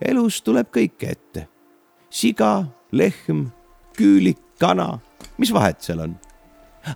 [0.00, 1.48] elus tuleb kõike ette.
[2.10, 3.48] siga, lehm
[3.98, 5.00] küülik, kana,
[5.38, 6.14] mis vahet seal on?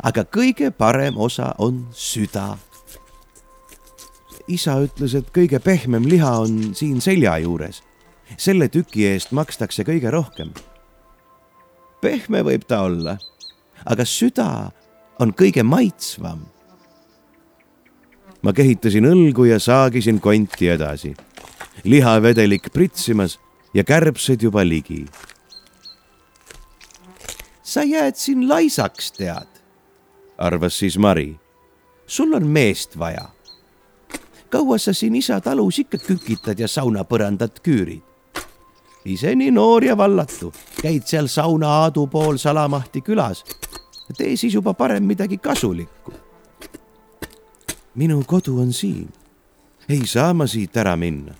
[0.03, 2.55] aga kõige parem osa on süda.
[4.47, 7.83] isa ütles, et kõige pehmem liha on siin selja juures.
[8.37, 10.55] selle tüki eest makstakse kõige rohkem.
[12.01, 13.19] pehme võib ta olla,
[13.85, 14.71] aga süda
[15.19, 16.47] on kõige maitsvam.
[18.43, 21.15] Ma kehitasin õlgu ja saagisin konti edasi.
[21.85, 23.39] lihavedelik pritsimas
[23.75, 25.07] ja kärbsed juba ligi
[27.71, 29.47] sa jääd siin laisaks, tead,
[30.39, 31.37] arvas siis Mari.
[32.07, 33.29] sul on meest vaja.
[34.51, 38.03] kaua sa siin isa talus ikka kükitad ja saunapõrandat küürid?
[39.05, 43.45] ise nii noor ja vallatu, käid seal sauna Aadu pool Salamahti külas.
[44.19, 46.13] tee siis juba parem midagi kasulikku.
[47.95, 49.09] Minu kodu on siin.
[49.89, 51.35] ei saa ma siit ära minna.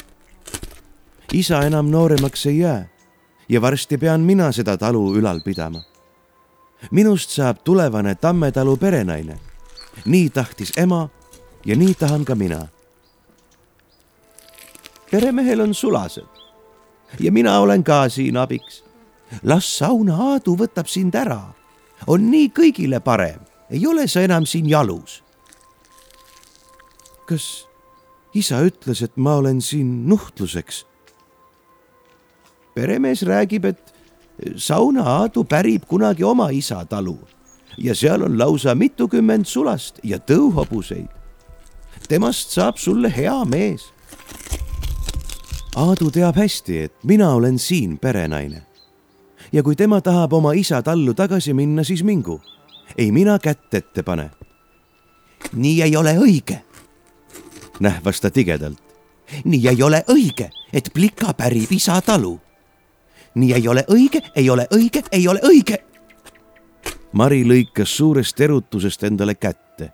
[1.33, 2.89] isa enam nooremaks ei jää
[3.49, 5.83] ja varsti pean mina seda talu ülal pidama.
[6.91, 9.39] minust saab tulevane Tammetalu perenaine.
[10.05, 11.09] nii tahtis ema
[11.67, 12.69] ja nii tahan ka mina.
[15.11, 16.41] peremehel on sulased
[17.19, 18.85] ja mina olen ka siin abiks.
[19.43, 21.55] las sauna Aadu võtab sind ära,
[22.07, 25.23] on nii kõigile parem, ei ole sa enam siin jalus.
[27.31, 27.47] Kas
[28.35, 30.87] isa ütles, et ma olen siin nuhtluseks?
[32.75, 33.95] peremees räägib, et
[34.57, 37.19] sauna Aadu pärib kunagi oma isa talu
[37.79, 41.09] ja seal on lausa mitukümmend sulast ja tõuhobuseid.
[42.09, 43.93] temast saab sulle hea mees.
[45.77, 48.63] Aadu teab hästi, et mina olen siin perenaine.
[49.53, 52.41] ja kui tema tahab oma isa tallu tagasi minna, siis mingu.
[52.99, 54.31] ei mina kätt ette pane.
[55.53, 56.70] nii ei ole õige
[57.81, 58.83] nähvas ta tigedalt.
[59.45, 62.41] nii ei ole õige, et plika pärib isa talu.
[63.35, 65.79] nii ei ole õige, ei ole õige, ei ole õige.
[67.13, 69.93] Mari lõikas suurest erutusest endale kätte.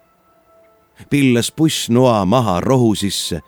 [1.10, 3.40] pillas pussnoa maha rohu sisse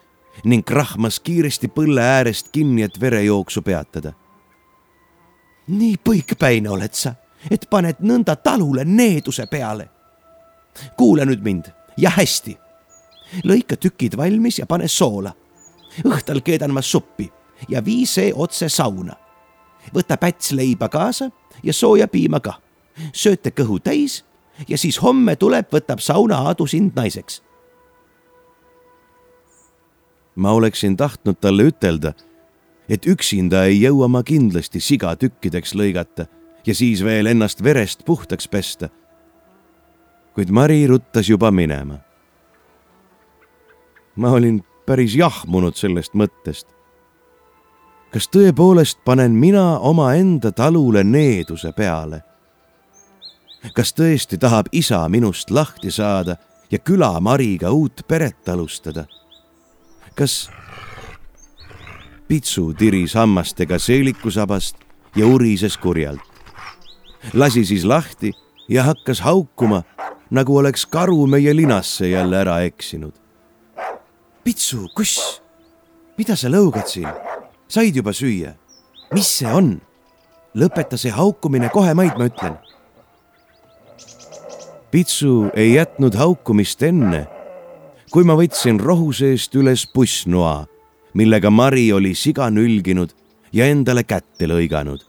[0.44, 4.12] ning krahmas kiiresti põlle äärest kinni, et verejooksu peatada.
[5.68, 7.14] nii põikpäine oled sa,
[7.50, 9.88] et paned nõnda talule needuse peale.
[10.96, 11.64] kuula nüüd mind
[11.96, 12.58] ja hästi
[13.44, 15.32] lõika tükid valmis ja pane soola.
[16.04, 17.30] õhtul keedan ma suppi
[17.68, 19.14] ja vii see otse sauna.
[19.94, 21.30] võta päts leiba kaasa
[21.62, 22.60] ja sooja piima ka.
[23.12, 24.24] sööte kõhu täis
[24.68, 27.42] ja siis homme tuleb, võtab sauna Aadu sind naiseks.
[30.34, 32.12] ma oleksin tahtnud talle ütelda,
[32.88, 36.26] et üksinda ei jõua ma kindlasti siga tükkideks lõigata
[36.66, 38.88] ja siis veel ennast verest puhtaks pesta.
[40.34, 42.07] kuid Mari ruttas juba minema
[44.18, 46.66] ma olin päris jahmunud sellest mõttest.
[48.10, 52.22] kas tõepoolest panen mina omaenda talule needuse peale?
[53.74, 56.36] kas tõesti tahab isa minust lahti saada
[56.70, 59.06] ja küla Mariga uut peret alustada?
[60.14, 60.50] kas
[62.28, 64.76] Pitsu tiris hammastega seelikusabast
[65.16, 66.26] ja urises kurjalt.
[67.34, 68.32] lasi siis lahti
[68.68, 69.82] ja hakkas haukuma,
[70.30, 73.27] nagu oleks karu meie linasse jälle ära eksinud
[74.48, 75.42] Pitsu, kuss,
[76.16, 77.10] mida sa lõugad siin?
[77.68, 78.54] said juba süüa?
[79.12, 79.74] mis see on?
[80.56, 82.54] lõpeta see haukumine kohe maid, ma ütlen.
[84.88, 87.26] Pitsu ei jätnud haukumist enne,
[88.08, 90.64] kui ma võtsin rohu seest üles pussnoa,
[91.12, 93.12] millega Mari oli siga nülginud
[93.52, 95.04] ja endale kätte lõiganud.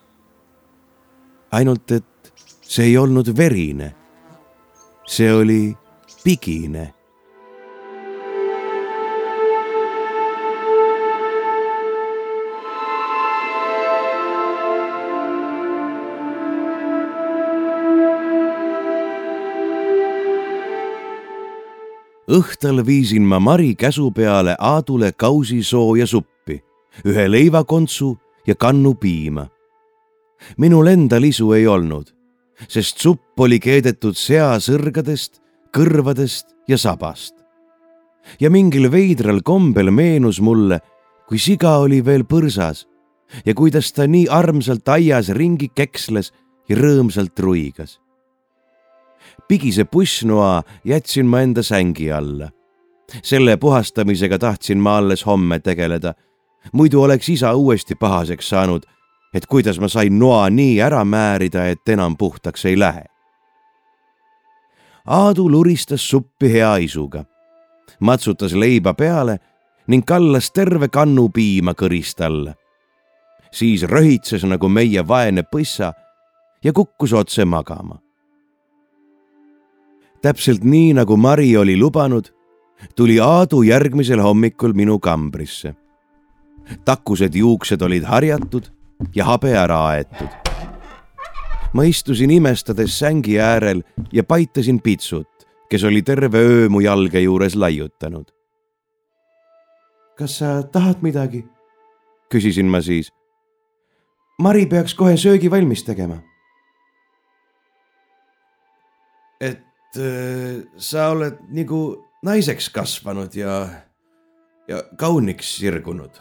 [1.55, 3.93] ainult et see ei olnud verine.
[5.07, 5.77] see oli
[6.27, 6.98] pigine
[22.29, 26.59] õhtul viisin ma Mari käsu peale Aadule kausi sooja suppi,
[27.05, 29.47] ühe leivakontsu ja kannu piima.
[30.57, 32.07] minul endal isu ei olnud,
[32.67, 35.41] sest supp oli keedetud seasõrgadest,
[35.75, 37.35] kõrvadest ja sabast.
[38.39, 40.79] ja mingil veidral kombel meenus mulle,
[41.27, 42.85] kui siga oli veel põrsas
[43.45, 46.31] ja kuidas ta nii armsalt aias ringi keksles
[46.69, 47.99] ja rõõmsalt ruigas
[49.49, 52.49] pigise pussnoa jätsin ma enda sängi alla.
[53.23, 56.13] selle puhastamisega tahtsin ma alles homme tegeleda.
[56.73, 58.83] muidu oleks isa uuesti pahaseks saanud,
[59.33, 63.05] et kuidas ma sain noa nii ära määrida, et enam puhtaks ei lähe.
[65.05, 67.25] Aadu luristas suppi hea isuga,
[67.99, 69.39] matsutas leiba peale
[69.87, 72.53] ning kallas terve kannu piima kõrist alla.
[73.51, 75.93] siis röhitses nagu meie vaene põssa
[76.63, 77.97] ja kukkus otse magama
[80.21, 82.29] täpselt nii, nagu Mari oli lubanud,
[82.95, 85.75] tuli Aadu järgmisel hommikul minu kambrisse.
[86.85, 88.69] takused juuksed olid harjatud
[89.15, 90.29] ja habe ära aetud.
[91.73, 97.55] ma istusin imestades sängi äärel ja paitasin Pitsut, kes oli terve öö mu jalge juures
[97.55, 98.25] laiutanud.
[100.17, 101.45] kas sa tahad midagi?
[102.29, 103.11] küsisin ma siis.
[104.39, 106.17] Mari peaks kohe söögi valmis tegema.
[109.95, 111.79] Sa oled nagu
[112.23, 113.53] naiseks kasvanud ja,
[114.67, 116.19] ja kauniks sirgunud.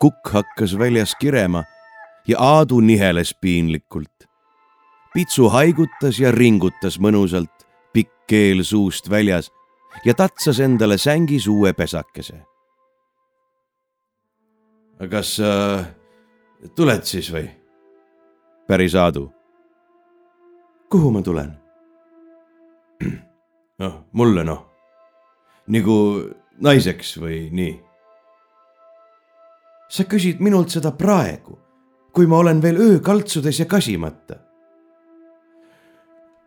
[0.00, 1.64] kukk hakkas väljas kirema
[2.26, 4.28] ja Aadu niheles piinlikult.
[5.14, 9.50] Pitsu haigutas ja ringutas mõnusalt, pikk keel suust väljas
[10.04, 12.44] ja tatsas endale sängis uue pesakese.
[15.10, 15.84] kas sa
[16.74, 17.48] tuled siis või?
[18.68, 19.37] päris Aadu.
[20.90, 21.52] Kuhu ma tulen?
[23.78, 24.64] noh, mulle noh,
[25.68, 25.96] nagu
[26.64, 27.76] naiseks või nii.
[29.88, 31.56] sa küsid minult seda praegu,
[32.12, 34.40] kui ma olen veel öökaltsudes ja kasimata.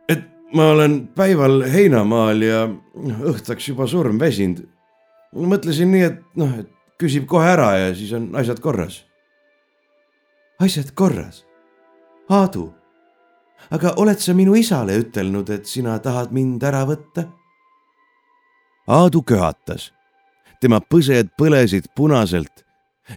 [0.09, 2.67] et ma olen päeval heinamaal ja
[3.31, 4.67] õhtaks juba surm väsinud.
[5.31, 6.69] mõtlesin nii, et noh, et
[6.99, 9.05] küsib kohe ära ja siis on asjad korras.
[10.59, 11.45] asjad korras?
[12.29, 12.71] Aadu,
[13.69, 17.27] aga oled sa minu isale ütelnud, et sina tahad mind ära võtta?
[18.87, 19.93] Aadu köhatas.
[20.61, 22.65] tema põsed põlesid punaselt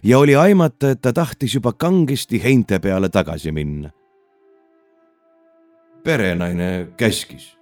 [0.03, 3.89] ja oli aimata, et ta tahtis juba kangesti heinte peale tagasi minna.
[6.03, 7.57] perenaine käskis,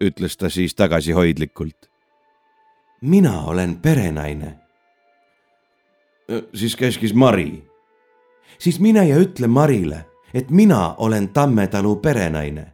[0.00, 1.90] ütles ta siis tagasihoidlikult.
[3.00, 4.58] mina olen perenaine.
[6.54, 7.68] siis käskis Mari.
[8.58, 10.04] siis mine ja ütle Marile,
[10.34, 12.72] et mina olen Tammetalu perenaine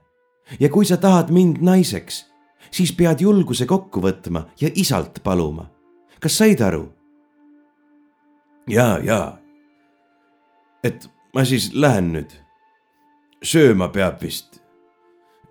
[0.60, 2.26] ja kui sa tahad mind naiseks,
[2.70, 5.70] siis pead julguse kokku võtma ja isalt paluma.
[6.20, 6.92] kas said aru?
[8.68, 9.38] ja, ja.
[10.84, 12.32] et ma siis lähen nüüd.
[13.42, 14.60] sööma peab vist.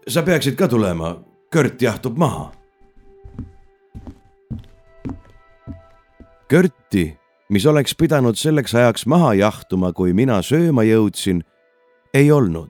[0.08, 2.52] sa peaksid ka tulema, Kört jahtub maha.
[6.48, 7.18] Körti,
[7.50, 11.42] mis oleks pidanud selleks ajaks maha jahtuma, kui mina sööma jõudsin,
[12.14, 12.70] ei olnud.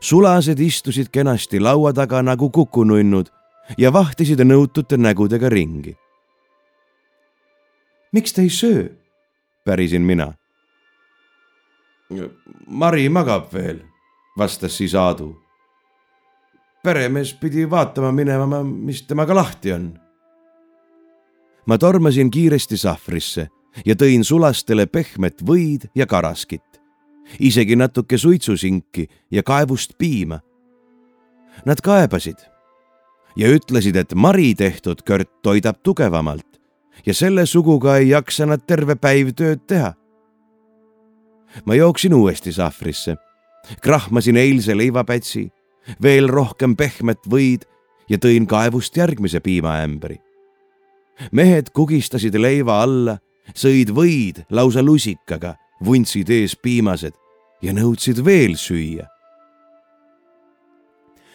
[0.00, 3.26] sulased istusid kenasti laua taga nagu kukununnud
[3.78, 5.96] ja vahtisid nõutute nägudega ringi.
[8.12, 8.88] miks te ei söö?
[9.64, 10.32] pärisin mina.
[12.66, 13.80] Mari magab veel,
[14.38, 15.36] vastas siis Aadu.
[16.82, 19.98] peremees pidi vaatama minema, mis temaga lahti on.
[21.66, 23.48] ma tormasin kiiresti sahvrisse
[23.86, 26.71] ja tõin sulastele pehmet võid ja karaskit,
[27.40, 30.40] isegi natuke suitsusinki ja kaevust piima.
[31.64, 32.52] Nad kaebasid
[33.36, 36.60] ja ütlesid, et Mari tehtud kört toidab tugevamalt
[37.06, 39.94] ja selle suguga ei jaksa nad terve päiv tööd teha.
[41.64, 43.16] ma jooksin uuesti sahvrisse,
[43.82, 45.50] krahmasin eilse leivapätsi,
[46.02, 47.66] veel rohkem pehmet võid
[48.08, 50.20] ja tõin kaevust järgmise piimaämbri.
[51.32, 53.18] mehed kugistasid leiva alla,
[53.54, 55.54] sõid võid lausa lusikaga,
[55.84, 57.21] vuntsid ees piimased
[57.62, 59.06] ja nõudsid veel süüa.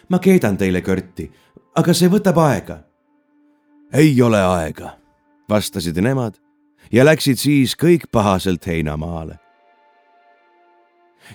[0.08, 1.30] ma keedan teile Körti,
[1.76, 2.78] aga see võtab aega.
[3.92, 4.98] ei ole aega
[5.48, 6.36] vastasid nemad
[6.92, 9.38] ja läksid siis kõik pahaselt heinamaale.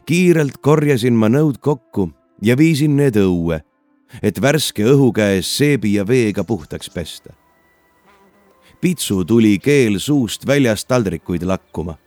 [0.06, 2.10] kiirelt korjasin ma nõud kokku
[2.41, 3.62] ja viisin need õue,
[4.22, 7.34] et värske õhu käes seebi ja veega puhtaks pesta.
[8.82, 11.98] pitsu tuli keel suust väljast taldrikuid lakkuma.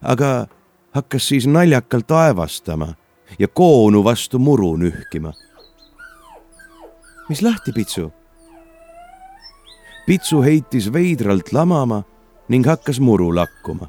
[0.00, 0.48] aga
[0.92, 2.94] hakkas siis naljakalt aevastama
[3.38, 5.32] ja koonu vastu muru nühkima.
[7.28, 8.12] mis lahti, Pitsu?
[10.06, 12.02] Pitsu heitis veidralt lamama
[12.48, 13.88] ning hakkas muru lakkuma,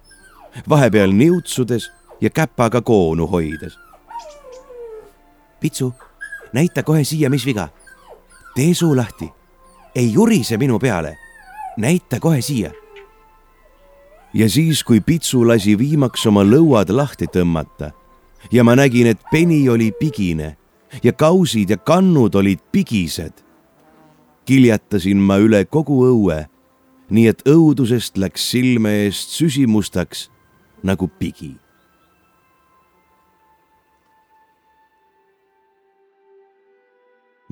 [0.69, 1.91] vahepeal niutsudes
[2.21, 3.79] ja käpaga koonu hoides.
[5.59, 5.93] Pitsu,
[6.53, 7.67] näita kohe siia, mis viga.
[8.55, 9.31] tee suu lahti.
[9.95, 11.17] ei jurise minu peale.
[11.77, 12.71] näita kohe siia.
[14.33, 17.91] Ja siis, kui Pitsu lasi viimaks oma lõuad lahti tõmmata
[18.51, 20.55] ja ma nägin, et peni oli pigine
[21.03, 23.43] ja kausid ja kannud olid pigised
[24.45, 26.43] kiljatasin ma üle kogu õue,
[27.13, 30.29] nii et õudusest läks silme eest süsimustaks
[30.83, 31.55] nagu pigi.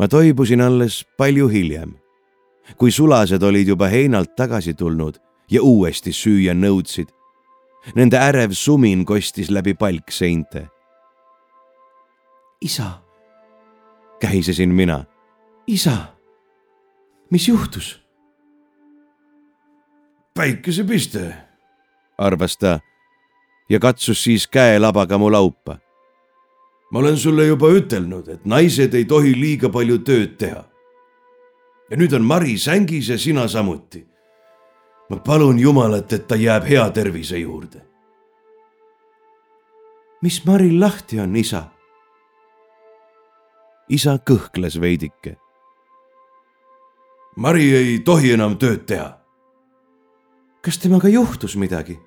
[0.02, 1.92] ma toibusin alles palju hiljem,
[2.74, 5.20] kui sulased olid juba heinalt tagasi tulnud
[5.52, 7.12] ja uuesti süüa nõudsid.
[7.96, 10.68] Nende ärev sumin kostis läbi palkseinte.
[12.62, 13.02] isa,
[14.20, 15.06] kähisesin mina.
[15.68, 16.22] isa
[17.32, 18.02] mis juhtus?
[20.34, 21.34] päikesepiste,
[22.18, 22.80] arvas ta
[23.70, 25.78] ja katsus siis käelabaga mu laupa.
[26.92, 30.64] ma olen sulle juba ütelnud, et naised ei tohi liiga palju tööd teha.
[31.90, 34.11] ja nüüd on Mari sängis ja sina samuti.
[35.12, 37.82] Ma palun Jumalat, et ta jääb hea tervise juurde.
[40.22, 41.64] mis Maril lahti on, isa?
[43.90, 45.36] isa kõhkles veidike
[47.36, 49.20] Mari ei tohi enam tööd teha.
[50.62, 52.00] kas temaga juhtus midagi?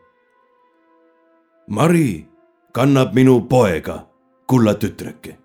[1.69, 2.29] Mari
[2.73, 4.07] kannab minu poega,
[4.47, 5.44] kulla tütreke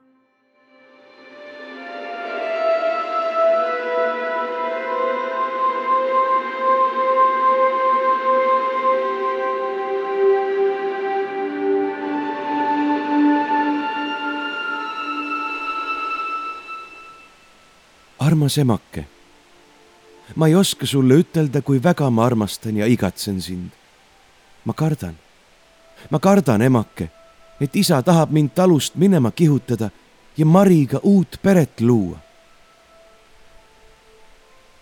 [18.30, 19.06] armas emake,
[20.36, 23.72] ma ei oska sulle ütelda, kui väga ma armastan ja igatsen sind.
[24.66, 25.16] ma kardan,
[26.12, 27.10] ma kardan, emake,
[27.62, 29.90] et isa tahab mind talust minema kihutada
[30.38, 32.20] ja Mariga uut peret luua.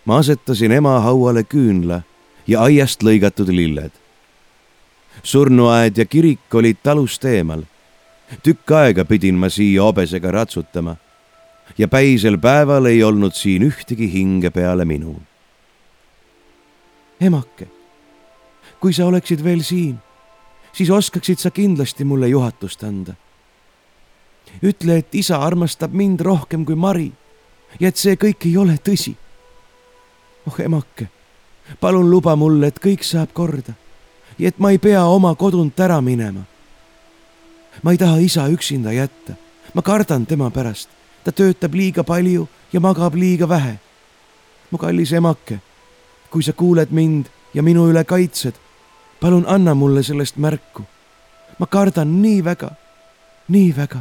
[0.04, 2.02] ma asetasin ema hauale küünla
[2.46, 3.92] ja aiast lõigatud lilled.
[5.22, 7.62] surnuaed ja kirik olid talust eemal.
[8.42, 10.96] tükk aega pidin ma siia hobesega ratsutama
[11.78, 15.20] ja päisel päeval ei olnud siin ühtegi hinge peale minu.
[17.20, 17.68] emake,
[18.80, 19.98] kui sa oleksid veel siin,
[20.72, 23.14] siis oskaksid sa kindlasti mulle juhatust anda.
[24.62, 27.12] ütle, et isa armastab mind rohkem kui Mari
[27.80, 29.16] ja et see kõik ei ole tõsi.
[30.46, 31.08] oh emake,
[31.80, 33.74] palun luba mulle, et kõik saab korda
[34.38, 36.42] ja et ma ei pea oma kodunt ära minema.
[37.82, 39.34] ma ei taha isa üksinda jätta,
[39.74, 40.97] ma kardan tema pärast
[41.28, 43.76] ta töötab liiga palju ja magab liiga vähe.
[44.70, 45.60] mu kallis emake,
[46.30, 48.56] kui sa kuuled mind ja minu üle kaitsed,
[49.20, 50.86] palun anna mulle sellest märku.
[51.58, 52.70] ma kardan nii väga,
[53.48, 54.00] nii väga.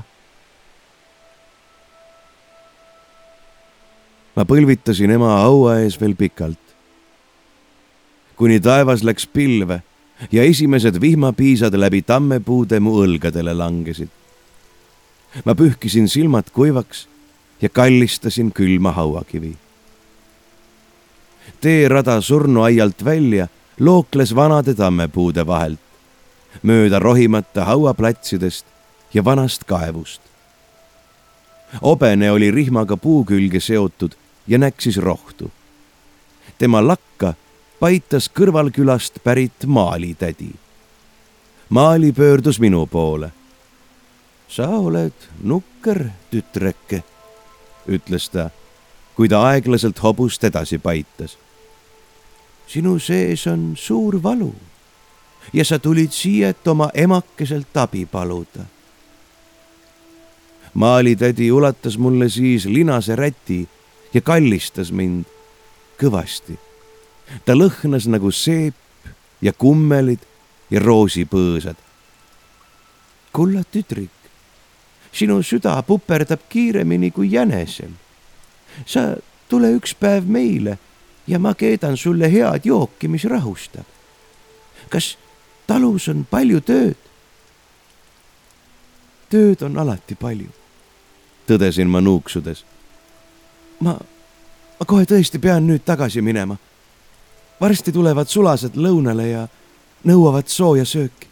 [4.35, 6.63] ma põlvitasin ema haua ees veel pikalt.
[8.39, 9.81] kuni taevas läks pilve
[10.31, 14.15] ja esimesed vihmapiisad läbi tammepuude mu õlgadele langesid
[15.43, 17.16] ma pühkisin silmad kuivaks
[17.61, 19.57] ja kallistasin külma hauakivi.
[21.61, 23.47] teerada surnuaialt välja
[23.79, 25.79] lookles vanade tammepuude vahelt,
[26.63, 28.65] mööda rohimata hauaplatsidest
[29.13, 30.21] ja vanast kaevust.
[31.81, 34.11] obene oli rihmaga puu külge seotud
[34.47, 35.51] ja näksis rohtu.
[36.57, 37.33] tema lakka
[37.79, 40.51] paitas kõrvalkülast pärit maalitädi.
[41.69, 43.31] maali pöördus minu poole
[44.47, 47.03] sa oled nukker, tütreke,
[47.87, 48.49] ütles ta,
[49.15, 51.37] kui ta aeglaselt hobust edasi paitas.
[52.67, 54.53] sinu sees on suur valu
[55.53, 58.65] ja sa tulid siia, et oma emakeselt abi paluda.
[60.73, 63.67] maalitädi ulatas mulle siis linase räti
[64.13, 65.25] ja kallistas mind
[66.01, 66.57] kõvasti.
[67.45, 68.75] ta lõhnas nagu seep
[69.41, 70.19] ja kummelid
[70.71, 71.75] ja roosipõõsad.
[73.33, 74.16] kulla tütrik,
[75.17, 77.91] sinu süda puperdab kiiremini kui jänesel.
[78.85, 79.15] sa
[79.49, 80.77] tule üks päev meile
[81.27, 83.85] ja ma keedan sulle head jooki, mis rahustab.
[84.89, 85.17] kas
[85.67, 86.99] talus on palju tööd?
[89.29, 90.51] tööd on alati palju,
[91.47, 92.63] tõdesin ma nuuksudes.
[93.79, 93.97] ma,
[94.79, 96.57] ma kohe tõesti pean nüüd tagasi minema.
[97.61, 99.47] varsti tulevad sulased lõunale ja
[100.05, 101.27] nõuavad sooja sööki.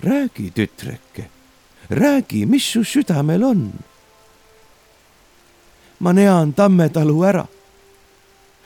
[0.00, 1.41] räägi, tütreke
[1.94, 3.72] räägi, mis su südamel on.
[5.98, 7.44] ma nean Tammetalu ära.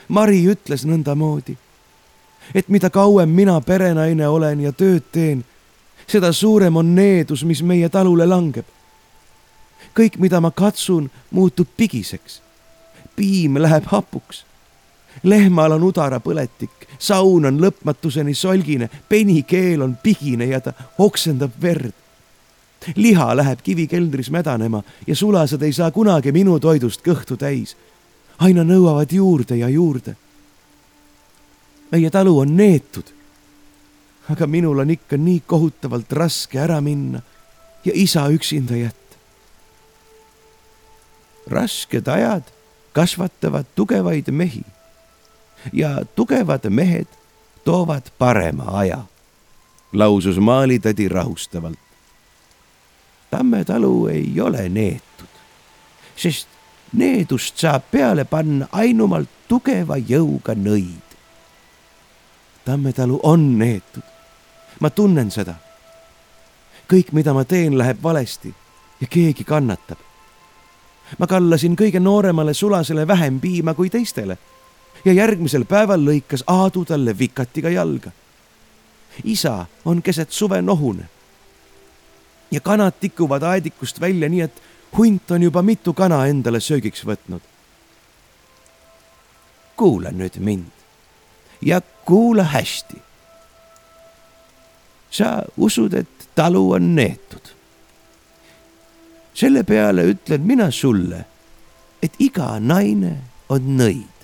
[0.09, 1.57] Mari ütles nõndamoodi,
[2.55, 5.43] et mida kauem mina perenaine olen ja tööd teen,
[6.07, 8.64] seda suurem on needus, mis meie talule langeb.
[9.97, 12.41] kõik, mida ma katsun, muutub pigiseks.
[13.16, 14.45] piim läheb hapuks.
[15.22, 22.05] lehmal on udarapõletik, saun on lõpmatuseni solgine, penikeel on pigine ja ta oksendab verd
[22.97, 27.77] liha läheb kivikeldris mädanema ja sulased ei saa kunagi minu toidust kõhtu täis.
[28.39, 30.16] aina nõuavad juurde ja juurde.
[31.93, 33.05] meie talu on neetud.
[34.31, 37.22] aga minul on ikka nii kohutavalt raske ära minna
[37.85, 39.16] ja isa üksinda jätta.
[41.47, 42.43] rasked ajad
[42.93, 44.64] kasvatavad tugevaid mehi
[45.72, 47.07] ja tugevad mehed
[47.64, 48.99] toovad parema aja,
[49.93, 51.86] lausus maalitädi rahustavalt.
[53.31, 55.29] Tammetalu ei ole neetud,
[56.16, 56.49] sest
[56.93, 61.16] needust saab peale panna ainumalt tugeva jõuga nõid.
[62.64, 64.03] Tammetalu on neetud,
[64.81, 65.55] ma tunnen seda.
[66.87, 68.55] kõik, mida ma teen, läheb valesti
[69.01, 69.99] ja keegi kannatab.
[71.18, 74.39] ma kallasin kõige nooremale sulasele vähem piima kui teistele
[75.05, 78.11] ja järgmisel päeval lõikas Aadu talle vikatiga jalga.
[79.24, 81.15] isa on keset suve nohune
[82.51, 84.62] ja kanad tikuvad aedikust välja, nii et
[84.97, 87.40] hunt on juba mitu kana endale söögiks võtnud.
[89.76, 90.76] kuula nüüd mind
[91.62, 93.03] ja kuula hästi.
[95.11, 97.55] sa usud, et talu on neetud.
[99.34, 101.24] selle peale ütlen mina sulle,
[102.03, 103.16] et iga naine
[103.49, 104.16] on nõid.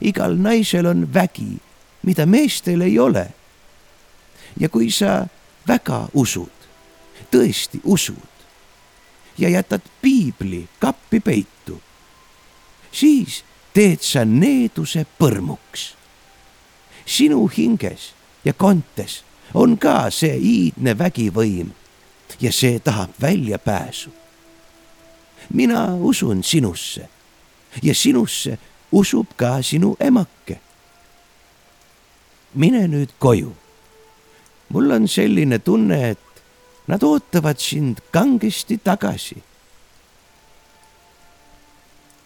[0.00, 1.58] igal naisel on vägi,
[2.02, 3.26] mida meestel ei ole.
[4.60, 5.26] ja kui sa
[5.68, 6.59] väga usud,
[7.30, 8.30] tõesti usud
[9.38, 11.80] ja jätad piibli kappi peitu,
[12.92, 15.94] siis teed sa needuse põrmuks.
[17.06, 18.12] sinu hinges
[18.44, 19.24] ja kontes
[19.54, 21.70] on ka see iidne vägivõim
[22.40, 24.10] ja see tahab väljapääsu.
[25.54, 27.08] mina usun sinusse
[27.82, 28.58] ja sinusse
[28.92, 30.60] usub ka sinu emake.
[32.54, 33.56] mine nüüd koju.
[34.68, 36.29] mul on selline tunne, et
[36.90, 39.42] nad ootavad sind kangesti tagasi.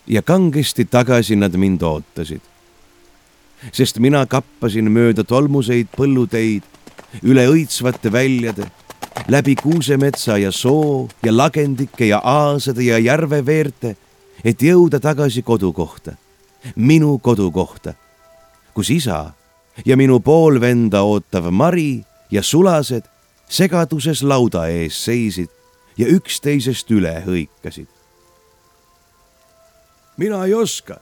[0.07, 2.41] ja kangesti tagasi nad mind ootasid.
[3.73, 6.65] sest mina kappasin mööda tolmuseid põlluteid,
[7.23, 8.67] üle õitsvate väljade,
[9.29, 13.97] läbi kuusemetsa ja soo ja lagendike ja aasade ja järveveerte,
[14.45, 16.12] et jõuda tagasi kodukohta,
[16.77, 17.95] minu kodukohta,
[18.75, 19.33] kus isa
[19.87, 23.14] ja minu poolvenda ootav Mari ja sulased
[23.55, 25.51] segaduses lauda ees seisid
[25.99, 27.91] ja üksteisest üle hõikasid
[30.17, 31.01] mina ei oska.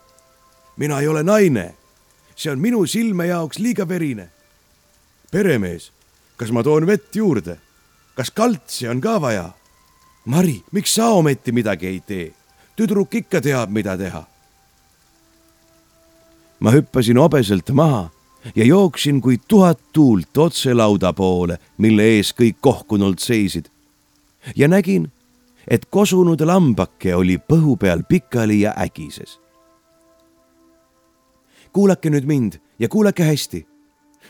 [0.77, 1.75] mina ei ole naine.
[2.37, 4.29] see on minu silme jaoks liiga verine.
[5.31, 5.93] peremees,
[6.37, 7.59] kas ma toon vett juurde?
[8.15, 9.51] kas kaltsi on ka vaja?
[10.25, 12.33] Mari, miks sa ometi midagi ei tee?
[12.77, 14.25] tüdruk ikka teab, mida teha.
[16.61, 18.11] ma hüppasin obeselt maha
[18.57, 23.67] ja jooksin kui tuhat tuult otse lauda poole, mille ees kõik kohkunult seisid.
[24.57, 25.13] ja nägin,
[25.69, 29.41] et kosunud lambake oli põhu peal pikali ja ägises.
[31.73, 33.67] kuulake nüüd mind ja kuulake hästi.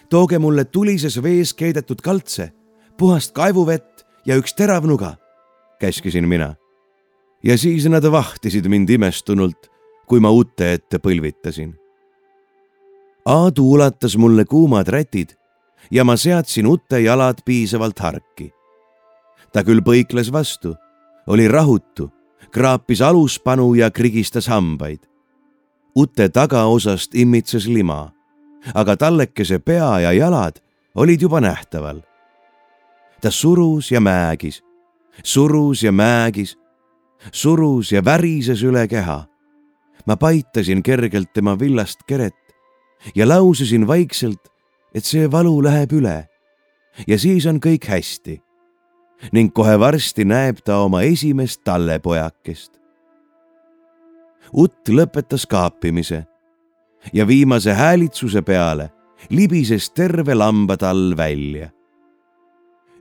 [0.09, 2.53] tooge mulle tulises vees keedetud kaltse,
[2.99, 5.17] puhast kaevuvett ja üks terav nuga,
[5.81, 6.55] käskisin mina.
[7.43, 9.71] ja siis nad vahtisid mind imestunult,
[10.07, 11.82] kui ma ute ette põlvitasin.
[13.25, 15.31] Aadu ulatas mulle kuumad rätid
[15.91, 18.51] ja ma seadsin ute jalad piisavalt harki.
[19.53, 20.75] ta küll põikles vastu
[21.27, 22.11] oli rahutu,
[22.51, 24.99] kraapis aluspanu ja krigistas hambaid.
[25.95, 28.13] ute tagaosast immitses lima,
[28.75, 30.59] aga tallekese pea ja jalad
[30.95, 32.03] olid juba nähtaval.
[33.21, 34.63] ta surus ja määgis,
[35.23, 36.59] surus ja määgis,
[37.33, 39.27] surus ja värises üle keha.
[40.07, 42.42] ma paitasin kergelt tema villast keret
[43.15, 44.49] ja laususin vaikselt,
[44.95, 46.19] et see valu läheb üle
[47.09, 48.41] ja siis on kõik hästi
[49.33, 52.73] ning kohe varsti näeb ta oma esimest tallepojakest.
[54.53, 56.25] Utt lõpetas kaapimise
[57.13, 58.91] ja viimase häälitsuse peale
[59.31, 61.71] libises terve lambatall välja.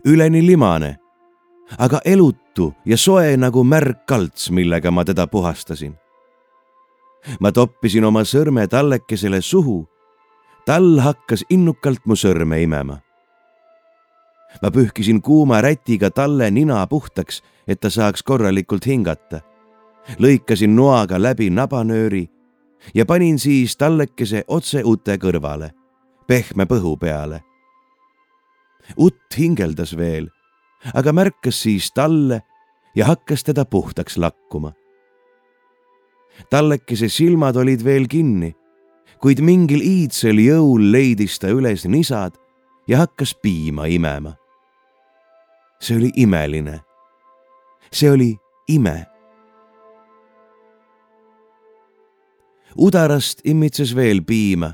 [0.05, 0.97] üleni limane,
[1.77, 5.93] aga elutu ja soe nagu märg kalts, millega ma teda puhastasin.
[7.39, 9.87] ma toppisin oma sõrme tallekesele suhu.
[10.65, 13.01] Tall hakkas innukalt mu sõrme imema
[14.61, 19.41] ma pühkisin kuuma rätiga talle nina puhtaks, et ta saaks korralikult hingata.
[20.19, 22.29] lõikasin noaga läbi nabanööri
[22.93, 25.71] ja panin siis tallekese otse ute kõrvale,
[26.27, 27.41] pehme põhu peale.
[28.97, 30.29] utt hingeldas veel,
[30.93, 32.41] aga märkas siis talle
[32.95, 34.73] ja hakkas teda puhtaks lakkuma.
[36.49, 38.55] tallekese silmad olid veel kinni,
[39.21, 42.37] kuid mingil iidsel jõul leidis ta üles nisad
[42.87, 44.35] ja hakkas piima imema
[45.81, 46.79] see oli imeline.
[47.91, 49.05] see oli ime.
[52.77, 54.73] udarast imitses veel piima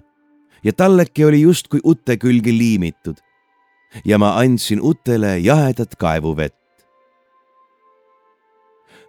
[0.63, 3.17] ja talleki oli justkui ute külgi liimitud.
[4.05, 6.55] ja ma andsin utele jahedat kaevuvett.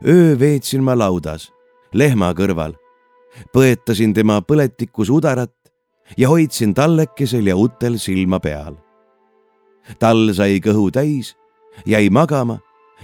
[0.07, 1.53] öö veetsin ma laudas,
[1.93, 2.78] lehma kõrval,
[3.53, 5.55] põetasin tema põletikus udarat
[6.16, 8.76] ja hoidsin tallekesel ja utel silma peal.
[9.99, 11.36] tall sai kõhu täis
[11.86, 12.59] jäi magama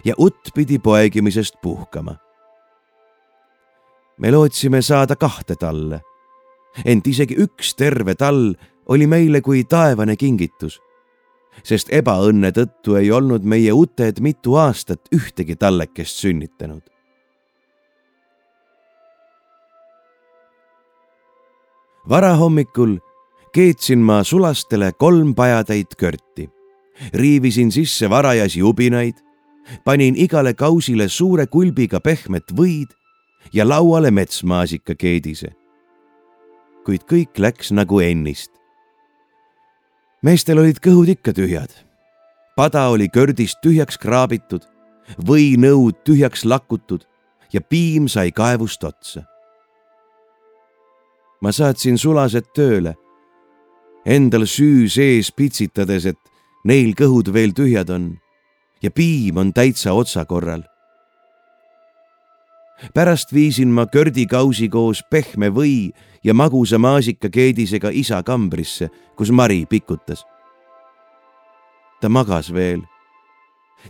[0.05, 2.17] ja utt pidi poegimisest puhkama.
[4.19, 6.01] me lootsime saada kahte talle,
[6.85, 8.55] ent isegi üks terve tall
[8.87, 10.81] oli meile kui taevane kingitus,
[11.63, 16.94] sest ebaõnne tõttu ei olnud meie uted mitu aastat ühtegi tallekest sünnitanud.
[22.09, 22.99] Varahommikul
[23.53, 26.55] keetsin ma sulastele kolm pajatäit körti
[27.15, 29.15] riivisin sisse varajasi ubinaid,
[29.85, 32.95] panin igale kausile suure kulbiga pehmet võid
[33.53, 35.53] ja lauale metsmaasika keedise.
[36.85, 38.51] kuid kõik läks nagu ennist.
[40.23, 41.71] meestel olid kõhud ikka tühjad.
[42.57, 44.63] pada oli kördist tühjaks kraabitud,
[45.19, 47.05] võinõud tühjaks lakutud
[47.53, 49.25] ja piim sai kaevust otsa.
[51.41, 52.95] Ma saatsin sulased tööle,
[54.07, 56.19] endal süü sees pitsitades, et
[56.65, 58.15] neil kõhud veel tühjad on
[58.85, 60.63] ja piim on täitsa otsakorral.
[62.95, 65.93] pärast viisin ma kördikausi koos pehme või
[66.25, 70.25] ja magusa maasikakeedisega isa kambrisse, kus Mari pikutas.
[72.01, 72.83] ta magas veel.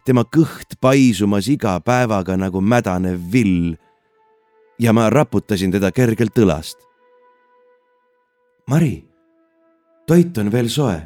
[0.04, 3.76] tema kõht paisumas iga päevaga nagu mädanev vill.
[4.78, 6.76] ja ma raputasin teda kergelt õlast.
[8.66, 9.04] Mari,
[10.06, 11.00] toit on veel soe.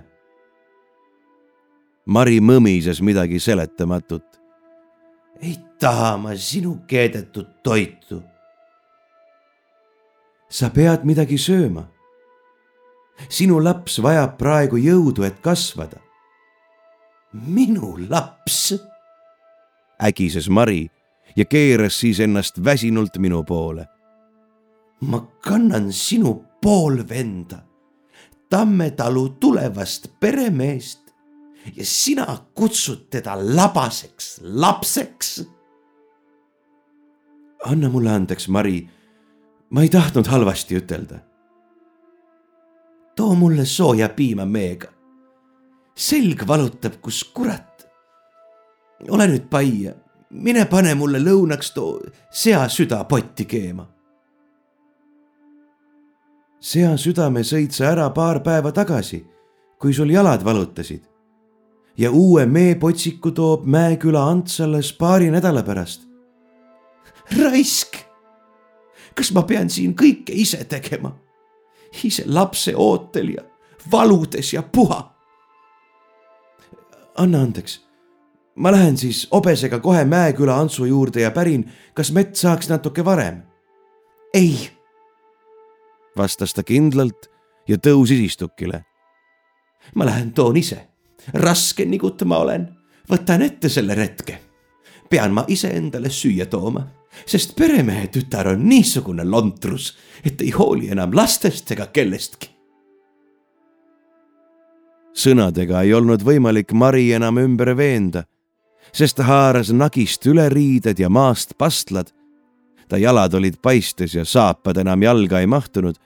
[2.07, 4.39] Mari mõmises midagi seletamatut
[5.43, 8.23] ei taha ma sinu keedetud toitu.
[10.51, 11.85] sa pead midagi sööma.
[13.29, 15.99] sinu laps vajab praegu jõudu, et kasvada.
[17.33, 18.75] minu laps?
[19.99, 20.91] ägises Mari
[21.37, 23.87] ja keeras siis ennast väsinult minu poole.
[25.01, 27.59] ma kannan sinu poolvenda,
[28.51, 31.01] Tammetalu tulevast peremeest
[31.77, 35.45] ja sina kutsud teda labaseks lapseks.
[37.65, 38.89] anna mulle andeks, Mari.
[39.71, 41.19] ma ei tahtnud halvasti ütelda.
[43.17, 44.89] too mulle sooja piima meega.
[45.95, 47.89] selg valutab, kus kurat.
[49.09, 49.95] ole nüüd pai
[50.31, 52.01] mine pane mulle lõunaks too
[52.31, 53.87] seasüda potti keema.
[56.61, 59.25] Seasüdame sõid sa ära paar päeva tagasi,
[59.79, 61.09] kui sul jalad valutasid
[61.99, 66.09] ja uue meepotsiku toob Mäeküla Ants alles paari nädala pärast.
[67.39, 67.97] raisk,
[69.15, 71.13] kas ma pean siin kõike ise tegema?
[72.05, 73.43] ise lapse ootel ja
[73.93, 75.15] valudes ja puha.
[77.17, 77.81] anna andeks,
[78.55, 83.43] ma lähen siis obesega kohe Mäeküla Antsu juurde ja pärin, kas mett saaks natuke varem.
[84.35, 84.71] ei,
[86.19, 87.31] vastas ta kindlalt
[87.69, 88.85] ja tõusis istukile.
[89.95, 90.89] ma lähen toon ise
[91.35, 92.69] raske nigutama olen,
[93.11, 94.41] võtan ette selle retke.
[95.11, 96.83] pean ma iseendale süüa tooma,
[97.27, 102.51] sest peremehe tütar on niisugune lontrus, et ei hooli enam lastest ega kellestki.
[105.15, 108.25] sõnadega ei olnud võimalik Mari enam ümber veenda,
[108.93, 112.13] sest ta haaras nagist üle riided ja maast pastlad.
[112.89, 115.97] ta jalad olid paistes ja saapad enam jalga ei mahtunud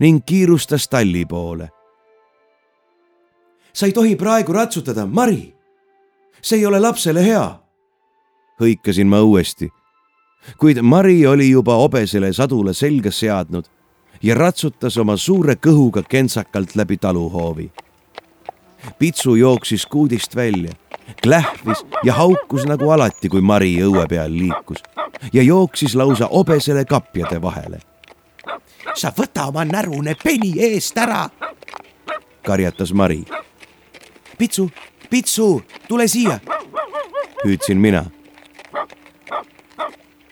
[0.00, 1.68] ning kiirustas talli poole
[3.76, 5.54] sa ei tohi praegu ratsutada, Mari.
[6.42, 7.58] see ei ole lapsele hea.
[8.60, 9.68] hõikasin ma uuesti,
[10.58, 13.64] kuid Mari oli juba obesele sadule selga seadnud
[14.22, 17.72] ja ratsutas oma suure kõhuga kentsakalt läbi taluhoovi.
[18.98, 20.72] pitsu jooksis kuudist välja,
[21.22, 24.80] klähvis ja haukus nagu alati, kui Mari õue peal liikus
[25.32, 27.78] ja jooksis lausa obesele kapjade vahele.
[28.94, 31.28] Sa võta oma närune peni eest ära,
[32.42, 33.24] karjatas Mari
[34.38, 34.70] Pitsu,
[35.10, 36.40] Pitsu, tule siia,
[37.44, 38.04] hüüdsin mina.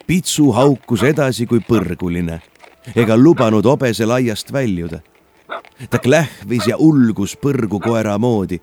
[0.07, 2.37] Pitsu haukus edasi kui põrguline
[2.93, 4.99] ega lubanud obesel aiast väljuda.
[5.89, 8.61] ta klähvis ja ulgus põrgukoera moodi,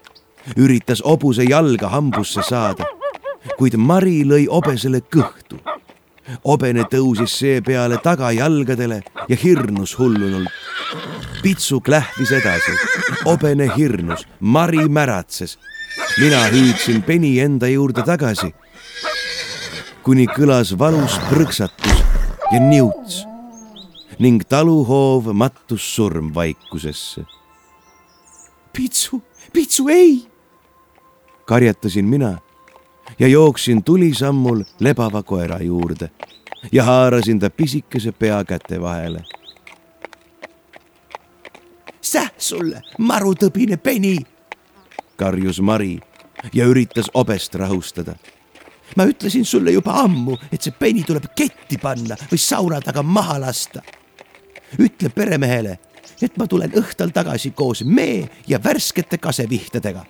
[0.56, 2.86] üritas hobuse jalga hambusse saada,
[3.58, 5.58] kuid Mari lõi obesele kõhtu.
[6.44, 10.50] Obene tõusis seepeale tagajalgadele ja hirnus hullunult
[11.42, 12.72] pitsu klähvis edasi,
[13.24, 15.58] obene hirnus, Mari märatses.
[16.18, 18.54] mina hüüdsin peni enda juurde tagasi.
[20.02, 22.02] kuni kõlas valus prõksatus
[22.52, 23.24] ja niuts
[24.18, 27.24] ning taluhoov mattus surmvaikusesse.
[28.72, 30.26] pitsu, pitsu ei,
[31.44, 32.38] karjatasin mina
[33.18, 36.10] ja jooksin tulisammul lebava koera juurde
[36.72, 39.24] ja haarasin ta pisikese pea käte vahele
[42.12, 44.16] säh sulle, marutõbine peni,
[45.16, 45.96] karjus Mari
[46.52, 48.14] ja üritas obest rahustada.
[48.96, 53.38] ma ütlesin sulle juba ammu, et see peni tuleb ketti panna või sauna taga maha
[53.40, 53.82] lasta.
[54.78, 55.78] ütle peremehele,
[56.22, 60.04] et ma tulen õhtul tagasi koos mee ja värskete kasevihtadega.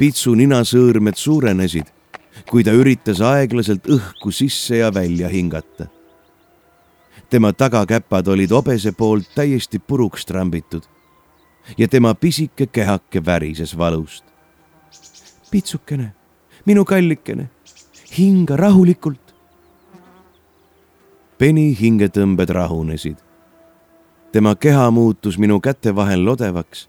[0.00, 1.86] Pitsu ninasõõrmed suurenesid,
[2.48, 5.90] kui ta üritas aeglaselt õhku sisse ja välja hingata
[7.30, 10.82] tema tagakäpad olid obese poolt täiesti puruks trambitud
[11.78, 14.24] ja tema pisike kehake värises valust.
[15.50, 16.12] pitsukene,
[16.66, 17.50] minu kallikene,
[18.18, 19.34] hinga rahulikult.
[21.38, 23.16] Peni hingetõmbed rahunesid.
[24.32, 26.88] tema keha muutus minu käte vahel lodevaks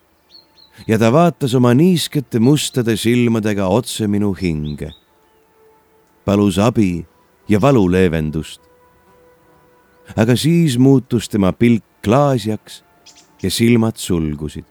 [0.87, 4.91] ja ta vaatas oma niiskete mustade silmadega otse minu hinge.
[6.25, 7.05] palus abi
[7.49, 8.71] ja valu leevendust
[10.15, 12.83] aga siis muutus tema pilk klaasjaks
[13.43, 14.65] ja silmad sulgusid.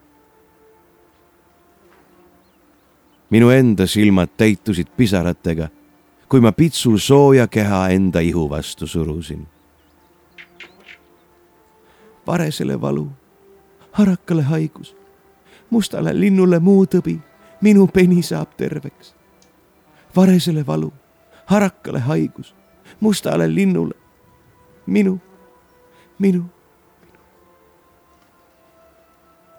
[3.30, 5.68] minu enda silmad täitusid pisaratega,
[6.28, 9.46] kui ma pitsu sooja keha enda ihu vastu surusin.
[12.26, 13.08] varesele valu,
[13.92, 14.96] harakale haigus,
[15.70, 17.18] mustale linnule muu tõbi,
[17.60, 19.14] minu peni saab terveks.
[20.16, 20.92] varesele valu,
[21.46, 22.54] harakale haigus,
[23.00, 23.94] mustale linnule,
[24.86, 25.20] minu,
[26.18, 26.44] minu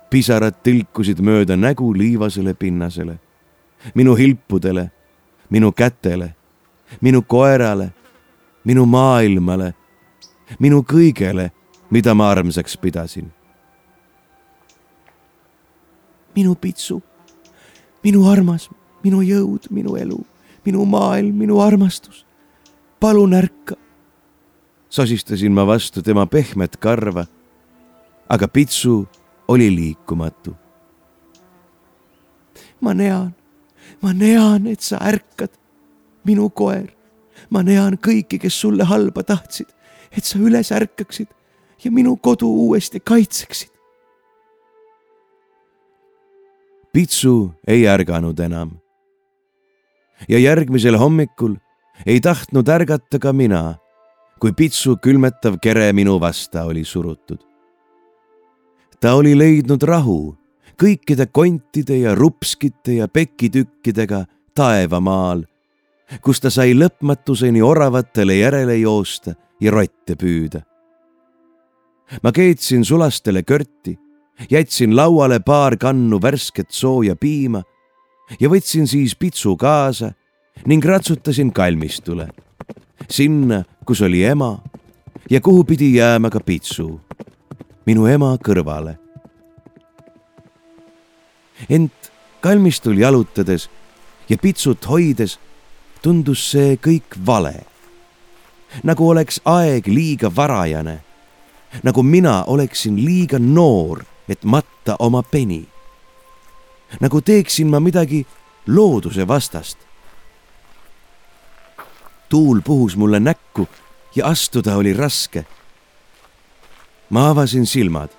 [0.09, 3.15] pisarad tilkusid mööda nägu liivasele pinnasele,
[3.95, 4.91] minu hilpudele,
[5.49, 6.35] minu kätele
[7.01, 7.89] minu koerale,
[8.63, 9.73] minu maailmale,
[10.59, 11.51] minu kõigele,
[11.89, 13.31] mida ma armsaks pidasin.
[16.35, 17.01] Minu pitsu,
[18.03, 18.69] minu armas,
[19.03, 20.19] minu jõud, minu elu,
[20.65, 22.25] minu maailm, minu armastus.
[22.99, 23.75] palun ärka.
[24.89, 27.25] sosistasin ma vastu tema pehmet karva.
[28.29, 29.07] aga pitsu
[29.47, 30.55] oli liikumatu.
[32.81, 33.35] ma nean,
[34.01, 35.51] ma nean, et sa ärkad
[36.23, 36.87] minu koer.
[37.49, 39.67] ma nean kõiki, kes sulle halba tahtsid,
[40.11, 41.27] et sa üles ärkaksid
[41.83, 43.70] ja minu kodu uuesti kaitseksid.
[46.93, 48.71] Pitsu ei ärganud enam.
[50.29, 51.55] ja järgmisel hommikul
[52.05, 53.75] ei tahtnud ärgata ka mina,
[54.39, 57.39] kui Pitsu külmetav kere minu vasta oli surutud.
[58.99, 60.35] ta oli leidnud rahu
[60.81, 64.25] kõikide kontide ja rupskite ja pekitükkidega
[64.55, 65.45] taevamaal
[66.19, 70.61] kus ta sai lõpmatuseni oravatele järele joosta ja rotte püüda.
[72.23, 73.95] ma keetsin sulastele körti,
[74.49, 77.63] jätsin lauale paar kannu värsket sooja piima
[78.39, 80.13] ja võtsin siis pitsu kaasa
[80.65, 82.27] ning ratsutasin kalmistule,
[83.09, 84.59] sinna, kus oli ema
[85.29, 86.99] ja kuhu pidi jääma ka pitsu,
[87.85, 88.97] minu ema kõrvale.
[91.69, 92.11] ent
[92.41, 93.69] kalmistul jalutades
[94.29, 95.37] ja pitsut hoides
[96.01, 97.65] tundus see kõik vale.
[98.83, 100.99] nagu oleks aeg liiga varajane.
[101.83, 105.67] nagu mina oleksin liiga noor, et matta oma peni.
[106.99, 108.25] nagu teeksin ma midagi
[108.67, 109.77] looduse vastast.
[112.29, 113.67] tuul puhus mulle näkku
[114.15, 115.45] ja astuda oli raske.
[117.09, 118.09] ma avasin silmad.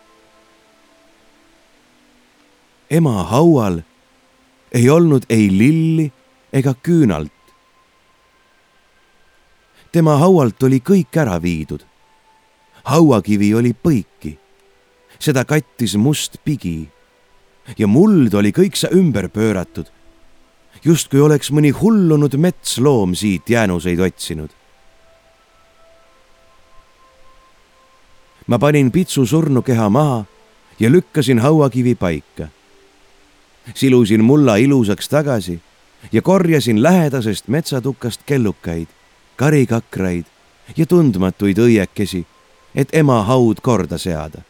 [2.91, 3.81] ema haual
[4.73, 6.13] ei olnud ei lilli
[6.53, 7.43] ega küünalt
[9.93, 11.85] tema haualt oli kõik ära viidud.
[12.85, 14.39] hauakivi oli põiki,
[15.23, 16.89] seda kattis must pigi
[17.79, 19.87] ja muld oli kõiksa ümber pööratud,
[20.85, 24.51] justkui oleks mõni hullunud metsloom siit jäänuseid otsinud.
[28.47, 30.25] ma panin pitsu surnukeha maha
[30.81, 32.49] ja lükkasin hauakivi paika.
[33.75, 35.61] silusin mulla ilusaks tagasi
[36.13, 38.89] ja korjasin lähedasest metsatukast kellukaid
[39.37, 40.25] karikakraid
[40.77, 42.27] ja tundmatuid õiekesi,
[42.75, 44.43] et ema haud korda seada.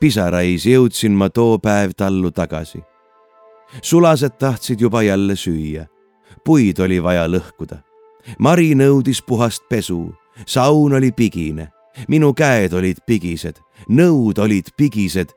[0.00, 2.82] Pisarais jõudsin ma too päev tallu tagasi.
[3.82, 5.86] sulased tahtsid juba jälle süüa,
[6.44, 7.76] puid oli vaja lõhkuda.
[8.38, 10.14] Mari nõudis puhast pesu,
[10.46, 11.68] saun oli pigine,
[12.08, 15.28] minu käed olid pigised, nõud olid pigised.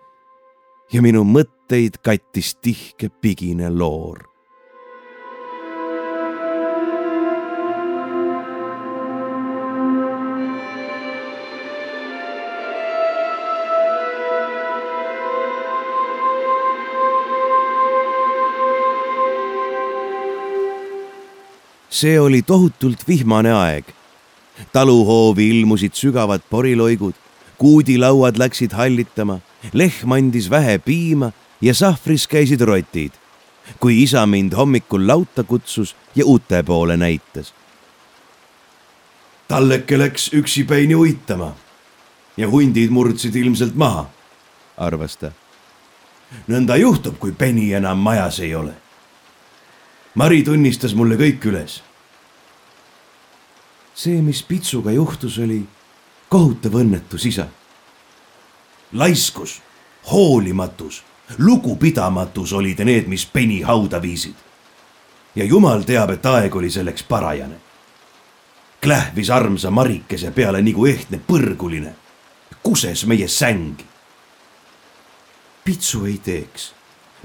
[0.93, 4.36] Ja minu mõtteid kattis tihke pigine loor
[22.00, 23.86] see oli tohutult vihmane aeg.
[24.74, 27.14] taluhoovi ilmusid sügavad poriloigud,
[27.58, 29.39] kuudilauad läksid hallitama,
[29.74, 31.32] lehm andis vähe piima
[31.62, 33.12] ja sahvris käisid rotid,
[33.80, 37.54] kui isa mind hommikul lauta kutsus ja ute poole näitas.
[39.48, 41.54] talleke läks üksipäini uitama
[42.38, 44.10] ja hundid murdsid ilmselt maha,
[44.78, 45.32] arvas ta.
[46.48, 48.74] nõnda juhtub, kui peni enam majas ei ole
[50.18, 51.76] Mari tunnistas mulle kõik üles.
[53.98, 55.64] See, mis Pitsuga juhtus, oli
[56.30, 57.48] kohutav õnnetus, isa.
[58.93, 59.62] laiskus,
[60.12, 61.04] hoolimatus,
[61.38, 64.36] lugupidamatus olid need, mis peni hauda viisid.
[65.36, 67.56] ja jumal teab, et aeg oli selleks parajane.
[68.82, 71.95] klähvis armsa Marikese peale nagu ehtne põrguline,
[72.64, 73.86] kuses meie sängi.
[75.64, 76.74] Pitsu ei teeks,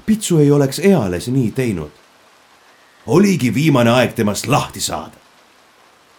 [0.05, 1.91] Pitsu ei oleks eales nii teinud
[3.05, 5.22] oligi viimane aeg temast lahti saada.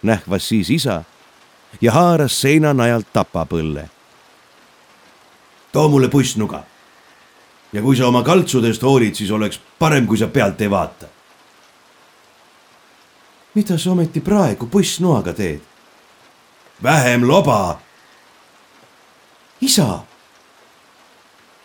[0.05, 1.03] Nähvas siis isa
[1.81, 3.89] ja haaras seinanajalt tapapõlle.
[5.71, 6.63] too mulle pussnuga.
[7.73, 11.07] ja kui sa oma kaltsudest hoolid, siis oleks parem, kui sa pealt ei vaata.
[13.55, 15.61] mida sa ometi praegu pussnoaga teed?
[16.83, 17.79] vähem loba.
[19.61, 19.99] isa.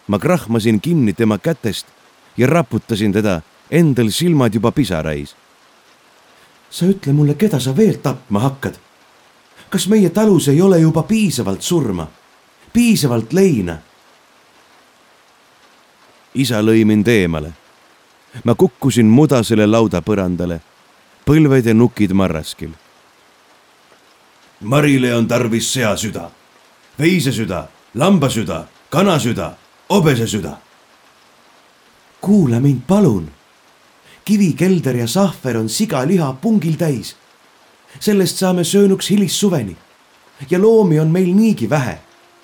[0.06, 1.86] ma krahmasin kinni tema kätest
[2.36, 5.36] ja raputasin teda, endal silmad juba pisarais.
[6.70, 8.78] Sa ütle mulle, keda sa veel tapma hakkad?
[9.70, 12.08] kas meie talus ei ole juba piisavalt surma,
[12.72, 13.78] piisavalt leina?
[16.34, 17.52] isa lõi mind eemale.
[18.44, 20.60] ma kukkusin mudasele laudapõrandale,
[21.26, 22.70] põlved ja nukid marraskil.
[24.60, 26.30] Marile on tarvis seasüda,
[26.98, 27.64] veisesüda,
[27.94, 29.56] lambasüda, kanasüda,
[29.90, 30.58] hobesesüda.
[32.20, 33.30] kuula mind, palun.
[34.30, 37.16] Kivikelder ja sahver on sigaliha pungil täis.
[38.00, 39.76] sellest saame söönuks hilissuveni.
[40.50, 41.98] ja loomi on meil niigi vähe,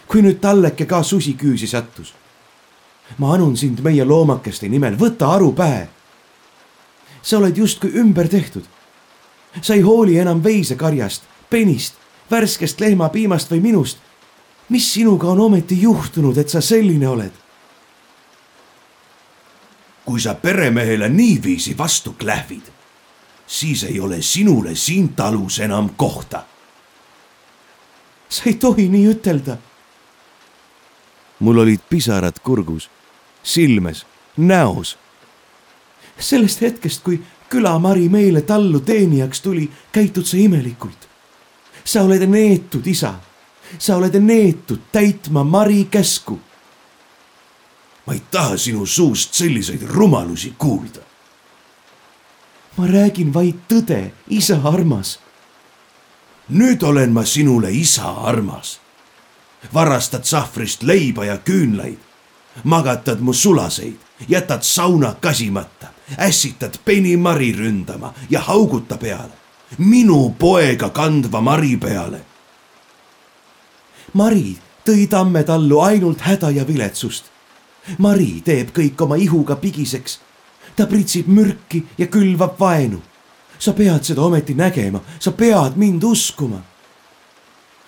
[0.07, 2.15] kui nüüd talleke ka susiküüsi sattus
[3.19, 5.89] ma anun sind meie loomakeste nimel, võta aru pähe.
[7.23, 8.65] sa oled justkui ümber tehtud.
[9.63, 11.95] sa ei hooli enam veisekarjast, penist,
[12.31, 13.99] värskest lehmapiimast või minust.
[14.69, 17.46] mis sinuga on ometi juhtunud, et sa selline oled?
[20.07, 22.63] Kui sa peremehele niiviisi vastu klähvid,
[23.47, 26.45] siis ei ole sinule siin talus enam kohta.
[28.29, 29.57] sa ei tohi nii ütelda
[31.39, 32.91] mul olid pisarad kurgus,
[33.43, 34.99] silmes, näos.
[36.19, 41.09] sellest hetkest, kui külamari meile tallu teenijaks tuli, käitud sa imelikult.
[41.85, 43.15] sa oled neetud, isa.
[43.79, 46.41] sa oled neetud täitma Mari käsku.
[48.07, 51.01] Ma ei taha sinu suust selliseid rumalusi kuulda.
[52.77, 55.19] ma räägin vaid tõde, isa armas.
[56.49, 58.81] nüüd olen ma sinule isa armas
[59.75, 61.99] varastad sahvrist leiba ja küünlaid,
[62.65, 63.97] magatad mu sulaseid,
[64.29, 65.87] jätad sauna kasimata,
[66.19, 69.33] ässitad penimari ründama ja hauguta peale,
[69.79, 72.21] minu poega kandva Mari peale.
[74.13, 77.25] Mari tõi tammetallu ainult häda ja viletsust.
[77.99, 80.21] Mari teeb kõik oma ihuga pigiseks.
[80.77, 83.03] ta pritsib mürki ja külvab vaenu.
[83.59, 86.63] sa pead seda ometi nägema, sa pead mind uskuma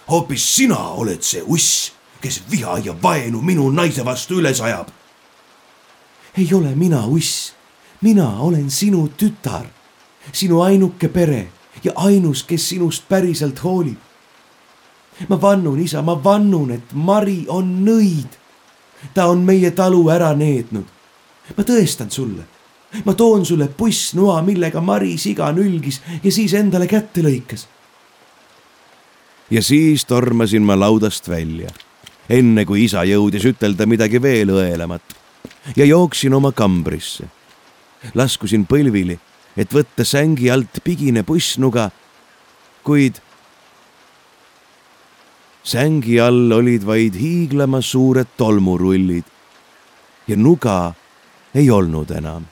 [0.08, 4.88] hoopis sina oled see uss, kes viha ja vaenu minu naise vastu üles ajab.
[6.38, 7.52] ei ole mina uss,
[8.00, 9.66] mina olen sinu tütar,
[10.32, 11.48] sinu ainuke pere
[11.84, 13.98] ja ainus, kes sinust päriselt hoolib.
[15.28, 18.38] ma vannun, isa, ma vannun, et Mari on nõid.
[19.14, 20.84] Ta on meie talu ära neednud.
[21.56, 22.44] ma tõestan sulle,
[23.04, 27.66] ma toon sulle pussnoa, millega Mari siga nülgis ja siis endale kätte lõikas
[29.50, 31.70] ja siis tormasin ma laudast välja,
[32.28, 35.16] enne kui isa jõudis ütelda midagi veel õelamat
[35.76, 37.24] ja jooksin oma kambrisse.
[38.14, 39.18] laskusin põlvili,
[39.56, 41.90] et võtta sängi alt pigine pussnuga,
[42.84, 43.18] kuid
[45.68, 49.24] sängi all olid vaid hiiglama suured tolmurullid
[50.28, 50.94] ja nuga
[51.54, 52.46] ei olnud enam.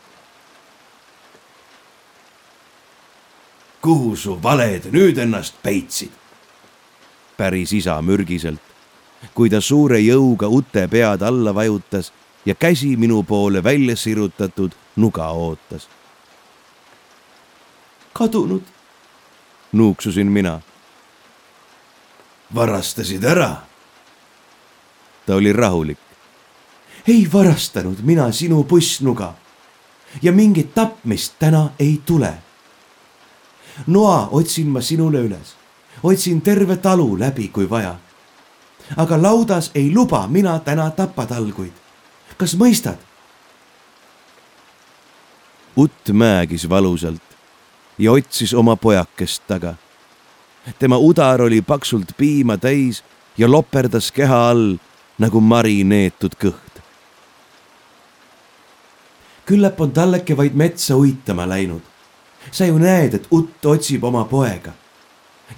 [3.81, 6.12] kuhu su valed nüüd ennast peitsid?
[7.37, 8.61] päris isa mürgiselt,
[9.35, 12.12] kui ta suure jõuga ute pead alla vajutas
[12.47, 15.89] ja käsi minu poole välja sirutatud nuga ootas.
[18.12, 18.62] kadunud,
[19.73, 20.61] nuuksusin mina.
[22.55, 23.57] Varastasid ära?
[25.26, 25.99] ta oli rahulik.
[27.09, 29.34] ei varastanud mina sinu pussnuga
[30.22, 32.34] ja mingit tapmist täna ei tule.
[33.86, 35.57] noa otsin ma sinule üles
[36.03, 37.97] otsin terve talu läbi, kui vaja.
[38.97, 41.72] aga laudas ei luba mina täna tapatalguid.
[42.36, 42.97] kas mõistad?
[45.76, 47.22] Utt määgis valusalt
[47.99, 49.74] ja otsis oma pojakest taga.
[50.79, 53.03] Tema udar oli paksult piima täis
[53.39, 54.77] ja loperdas keha all
[55.19, 56.81] nagu mari neetud kõht.
[59.47, 61.83] küllap on talleke vaid metsa uitama läinud.
[62.51, 64.73] sa ju näed, et Utt otsib oma poega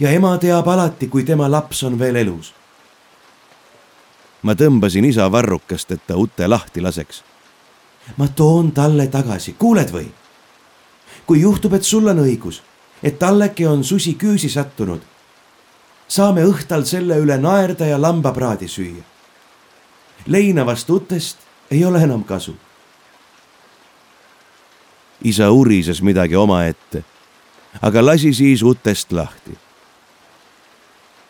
[0.00, 2.54] ja ema teab alati, kui tema laps on veel elus.
[4.42, 7.22] ma tõmbasin isa varrukast, et ta ute lahti laseks.
[8.16, 10.08] ma toon talle tagasi, kuuled või?
[11.26, 12.62] kui juhtub, et sul on õigus,
[13.02, 15.00] et talleke on susi küüsi sattunud,
[16.08, 19.04] saame õhtal selle üle naerda ja lambapraadi süüa.
[20.26, 21.38] leinavast utest
[21.70, 22.56] ei ole enam kasu.
[25.22, 27.04] isa urises midagi omaette,
[27.82, 29.68] aga lasi siis utest lahti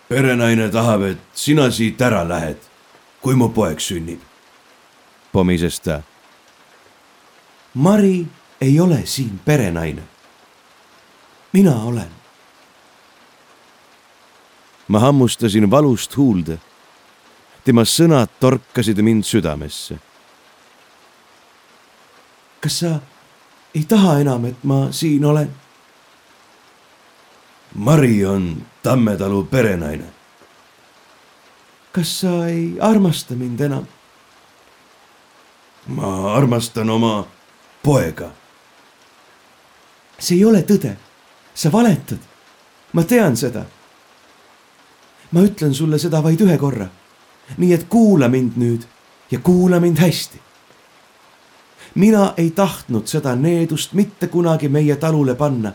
[0.09, 2.61] perenaine tahab, et sina siit ära lähed,
[3.21, 4.21] kui mu poeg sünnib.
[5.33, 6.03] pomises ta.
[7.75, 8.27] Mari
[8.61, 10.03] ei ole siin perenaine.
[11.53, 12.11] Mina olen.
[14.89, 16.59] ma hammustasin valust huulde.
[17.65, 19.99] tema sõnad torkasid mind südamesse.
[22.61, 23.01] kas sa
[23.75, 25.55] ei taha enam, et ma siin olen?
[27.75, 30.05] Mari on Tammetalu perenaine.
[31.93, 33.87] kas sa ei armasta mind enam?
[35.87, 37.27] ma armastan oma
[37.83, 38.31] poega.
[40.19, 40.97] see ei ole tõde,
[41.59, 42.19] sa valetad.
[42.93, 43.65] ma tean seda.
[45.31, 46.87] ma ütlen sulle seda vaid ühe korra.
[47.59, 48.87] nii et kuula mind nüüd
[49.31, 50.39] ja kuula mind hästi.
[51.95, 55.73] mina ei tahtnud seda needust mitte kunagi meie talule panna.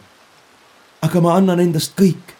[1.01, 2.31] aga ma annan endast kõik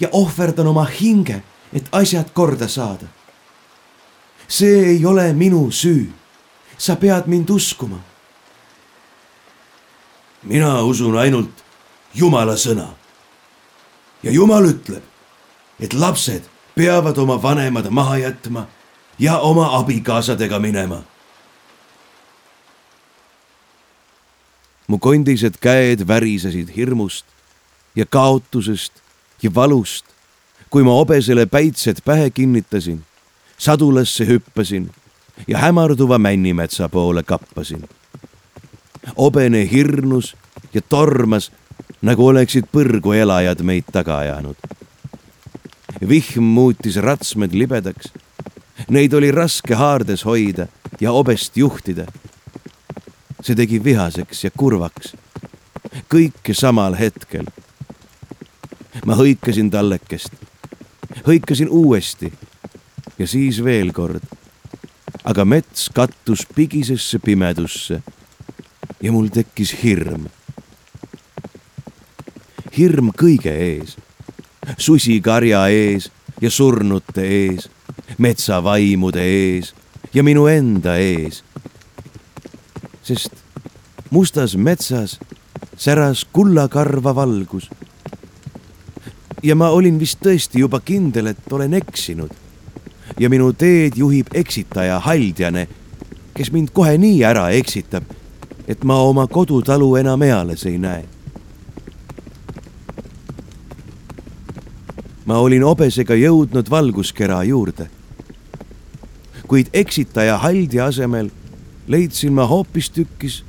[0.00, 3.06] ja ohverdan oma hinge, et asjad korda saada.
[4.48, 6.12] see ei ole minu süü
[6.78, 7.98] sa pead mind uskuma.
[10.42, 11.67] mina usun ainult
[12.14, 12.88] Jumala sõna.
[14.22, 15.02] ja Jumal ütleb,
[15.80, 16.42] et lapsed
[16.74, 18.66] peavad oma vanemad maha jätma
[19.18, 21.02] ja oma abikaasadega minema.
[24.88, 27.26] mu kondised käed värisesid hirmust
[27.96, 28.92] ja kaotusest
[29.42, 30.04] ja valust,
[30.70, 33.04] kui ma obesele päitsed pähe kinnitasin,
[33.58, 34.88] sadulasse hüppasin
[35.48, 37.88] ja hämarduva männimetsa poole kappasin.
[39.16, 40.36] obene hirnus
[40.74, 41.52] ja tormas,
[42.02, 44.56] nagu oleksid põrgu elajad meid taga ajanud.
[46.08, 48.12] vihm muutis ratsmed libedaks.
[48.88, 50.68] Neid oli raske haardes hoida
[51.00, 52.06] ja obest juhtida.
[53.42, 55.14] see tegi vihaseks ja kurvaks.
[56.08, 57.46] kõike samal hetkel.
[59.06, 60.32] ma hõikasin tallekest,
[61.26, 62.32] hõikasin uuesti
[63.18, 64.22] ja siis veel kord
[65.28, 68.00] aga mets kattus pigisesse pimedusse
[69.02, 70.28] ja mul tekkis hirm.
[72.78, 73.96] Hirm kõige ees,
[74.78, 76.10] susikarja ees
[76.40, 77.68] ja surnute ees,
[78.18, 79.74] metsavaimude ees
[80.14, 81.42] ja minu enda ees.
[83.02, 83.32] sest
[84.10, 85.18] mustas metsas
[85.76, 87.70] säras kullakarva valgus.
[89.42, 92.30] ja ma olin vist tõesti juba kindel, et olen eksinud
[93.18, 95.68] ja minu teed juhib eksitaja haldjane,
[96.34, 98.04] kes mind kohe nii ära eksitab,
[98.68, 101.17] et ma oma kodutalu enam eales ei näe.
[105.28, 107.90] Ma olin obesega jõudnud valguskera juurde.
[109.48, 111.30] kuid eksitaja haldja asemel
[111.88, 113.44] leidsin ma hoopistükkis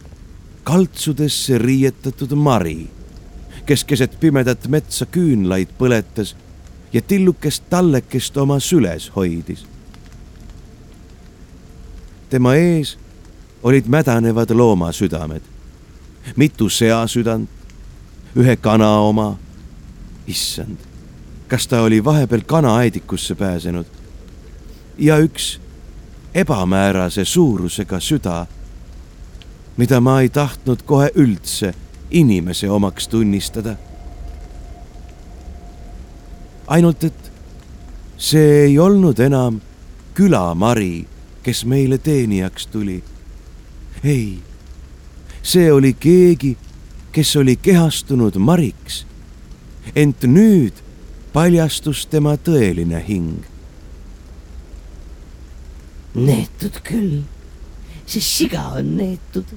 [0.63, 2.87] kaltsudesse riietatud Mari,
[3.65, 6.35] kes keset pimedat metsa küünlaid põletas
[6.93, 9.65] ja tillukest tallekest oma süles hoidis.
[12.29, 12.97] tema ees
[13.63, 15.41] olid mädanevad loomasüdamed,
[16.35, 17.49] mitu seasüdant,
[18.35, 19.37] ühe kana oma.
[20.27, 20.88] issand,
[21.49, 23.85] kas ta oli vahepeal kanaaedikusse pääsenud?
[24.97, 25.59] ja üks
[26.35, 28.45] ebamäärase suurusega süda,
[29.77, 31.73] mida ma ei tahtnud kohe üldse
[32.11, 33.75] inimese omaks tunnistada
[36.69, 37.31] ainult et
[38.17, 39.57] see ei olnud enam
[40.13, 41.05] külamari,
[41.43, 43.03] kes meile teenijaks tuli.
[44.03, 44.39] ei,
[45.41, 46.57] see oli keegi,
[47.11, 49.05] kes oli kehastunud mariks.
[49.95, 50.73] ent nüüd
[51.33, 53.45] paljastus tema tõeline hing.
[56.15, 57.21] neetud küll,
[58.05, 59.51] see siga on neetud,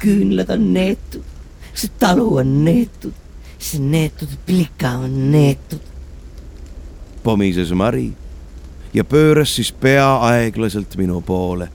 [0.00, 1.24] küünlad on neetud,
[1.74, 3.16] see talu on neetud,
[3.58, 5.90] see neetud plika on neetud
[7.22, 8.10] pomises Mari
[8.94, 11.68] ja pööras siis pea aeglaselt minu poole.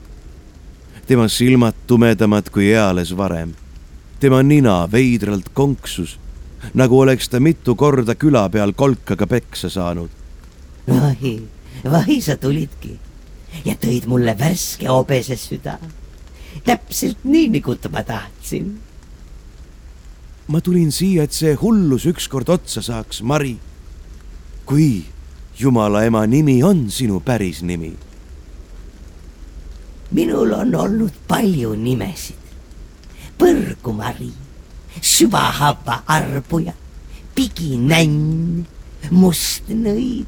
[1.06, 3.54] tema silmad tumedamad kui eales varem.
[4.20, 6.18] tema nina veidralt konksus,
[6.74, 10.10] nagu oleks ta mitu korda küla peal kolkaga peksa saanud.
[10.88, 11.42] vahi,
[11.90, 12.98] vahi sa tulidki
[13.64, 15.78] ja tõid mulle värske obese süda.
[16.64, 18.78] täpselt nii, nagu ma tahtsin.
[20.48, 23.58] ma tulin siia, et see hullus ükskord otsa saaks, Mari.
[24.66, 25.04] kui
[25.58, 27.96] Jumala ema nimi on sinu päris nimi?
[30.10, 32.42] minul on olnud palju nimesid.
[33.38, 34.32] põrgumari,
[35.00, 36.72] süvahava arbuja,
[37.34, 38.66] piginänn,
[39.10, 40.26] mustnõid.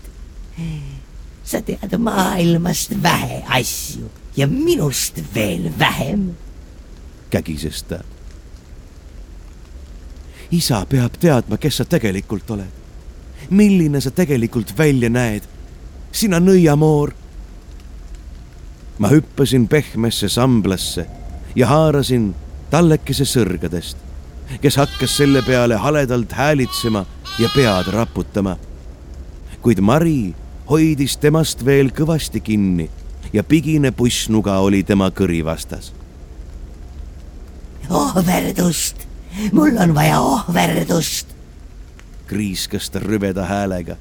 [1.44, 6.36] sa tead maailmast vähe asju ja minust veel vähem.
[7.30, 8.02] kägises ta.
[10.50, 12.78] isa peab teadma, kes sa tegelikult oled
[13.50, 15.42] milline sa tegelikult välja näed.
[16.12, 17.12] sina nõiamoor.
[18.98, 21.06] ma hüppasin pehmesse samblasse
[21.54, 22.34] ja haarasin
[22.70, 23.96] tallekese sõrgadest
[24.60, 27.06] kes hakkas selle peale haledalt häälitsema
[27.38, 28.56] ja pead raputama.
[29.62, 30.34] kuid Mari
[30.70, 32.90] hoidis temast veel kõvasti kinni
[33.32, 35.92] ja pigine pussnuga oli tema kõri vastas.
[37.90, 39.06] ohverdust,
[39.52, 41.26] mul on vaja ohverdust.
[42.26, 43.96] kriiskas ta rüveda häälega.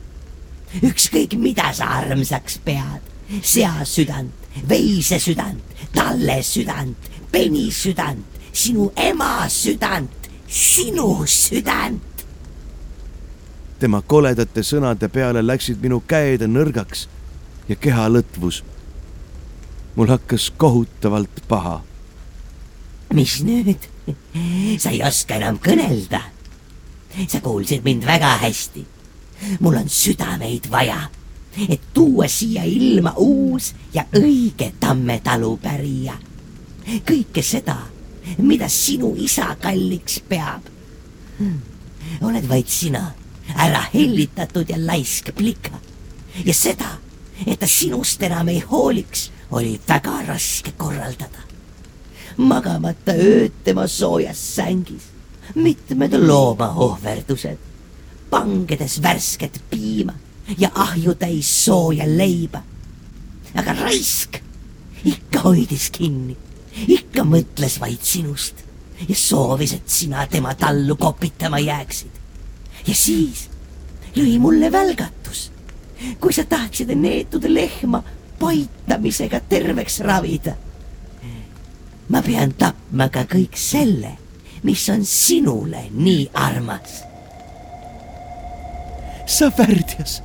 [0.84, 3.02] ükskõik, mida sa armsaks pead,
[3.41, 4.34] sea südant,
[4.69, 5.64] veise südant,
[5.94, 6.98] talle südant,
[7.32, 12.02] peni südant, sinu ema südant, sinu südant.
[13.80, 17.07] tema koledate sõnade peale läksid minu käed nõrgaks
[17.68, 18.64] ja keha lõtvus.
[19.95, 21.82] mul hakkas kohutavalt paha.
[23.14, 23.78] mis nüüd?
[24.80, 26.22] sa ei oska enam kõnelda.
[27.28, 28.86] sa kuulsid mind väga hästi.
[29.60, 31.10] mul on südameid vaja,
[31.69, 36.18] et tuua siia ilma uus ja õige Tamme talu pärija.
[37.06, 37.78] kõike seda,
[38.37, 40.61] mida sinu isa kalliks peab.
[42.21, 43.11] oled vaid sina,
[43.55, 45.79] ära hellitatud ja laisk plika.
[46.45, 46.97] ja seda,
[47.45, 51.45] et ta sinust enam ei hooliks, oli väga raske korraldada.
[52.37, 55.09] magamata ööd tema soojas sängis,
[55.55, 57.57] mitmed loomaohverdused,
[58.29, 60.13] pangedes värsket piima
[60.57, 62.61] ja ahjutäis sooja leiba.
[63.55, 64.37] aga raisk
[65.05, 66.37] ikka hoidis kinni,
[66.87, 68.63] ikka mõtles vaid sinust
[69.07, 72.11] ja soovis, et sina tema tallu kopitama jääksid.
[72.87, 73.49] ja siis
[74.15, 75.51] lõi mulle välgatus,
[76.19, 78.03] kui sa tahtsid neetud lehma
[78.39, 80.55] paitamisega terveks ravida.
[82.09, 84.17] ma pean tapma ka kõik selle,
[84.63, 87.03] mis on sinule nii armas.
[89.25, 90.21] sa värdjas,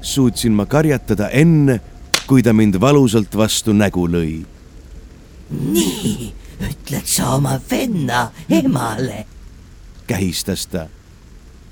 [0.00, 1.80] suutsin ma karjatada enne,
[2.26, 4.57] kui ta mind valusalt vastu nägu lõi.
[5.50, 9.26] Nii ütled sa oma venna emale.
[10.06, 10.86] kähistas ta.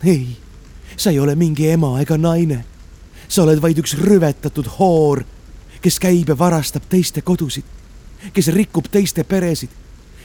[0.05, 0.36] ei,
[0.97, 2.65] sa ei ole mingi ema ega naine.
[3.28, 5.24] sa oled vaid üks rüvetatud hoor,
[5.82, 7.65] kes käib ja varastab teiste kodusid,
[8.32, 9.70] kes rikub teiste peresid,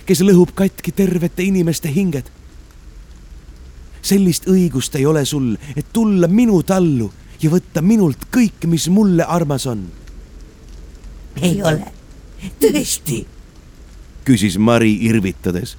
[0.06, 2.30] kes lõhub katki tervete inimeste hinged.
[4.02, 7.12] sellist õigust ei ole sul, et tulla minu tallu
[7.42, 9.88] ja võtta minult kõik, mis mulle armas on.
[11.42, 11.92] ei ole,
[12.60, 13.26] tõesti
[14.26, 15.76] küsis Mari irvitades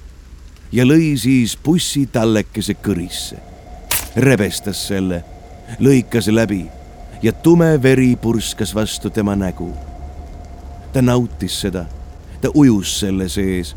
[0.71, 3.37] ja lõi siis pussi tallekese kõrisse.
[4.15, 5.23] rebestas selle,
[5.79, 6.65] lõikas läbi
[7.21, 9.73] ja tume veri purskas vastu tema nägu.
[10.93, 11.85] ta nautis seda,
[12.41, 13.75] ta ujus selle sees,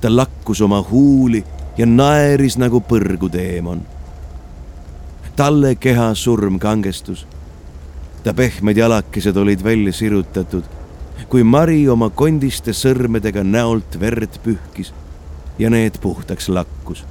[0.00, 1.44] ta lakkus oma huuli
[1.78, 3.82] ja naeris nagu põrguteemon.
[5.36, 7.26] talle keha surm kangestus.
[8.24, 10.81] ta pehmed jalakesed olid välja sirutatud
[11.28, 14.92] kui Mari oma kondiste sõrmedega näolt verd pühkis
[15.58, 17.04] ja need puhtaks lakkus.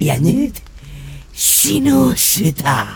[0.00, 0.60] ja nüüd
[1.32, 2.86] sinu süda.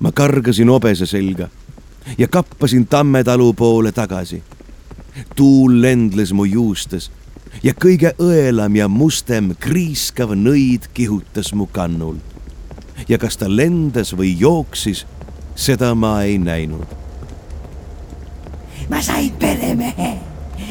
[0.00, 1.48] ma kargasin obese selga
[2.18, 4.42] ja kappasin Tammetalu poole tagasi.
[5.36, 7.10] tuul lendles mu juustes
[7.62, 12.16] ja kõige õelam ja mustem kriiskav nõid kihutas mu kannul.
[13.08, 15.06] Ja kas ta lendas või jooksis,
[15.54, 16.86] seda ma ei näinud.
[18.90, 20.18] ma sain peremehe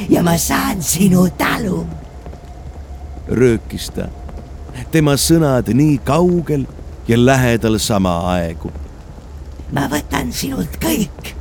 [0.10, 1.86] ja ma saan sinu talu.
[3.28, 4.08] röökis ta,
[4.92, 6.66] tema sõnad nii kaugel
[7.08, 8.72] ja lähedal samaaegu.
[9.72, 11.36] ma võtan sinult kõik,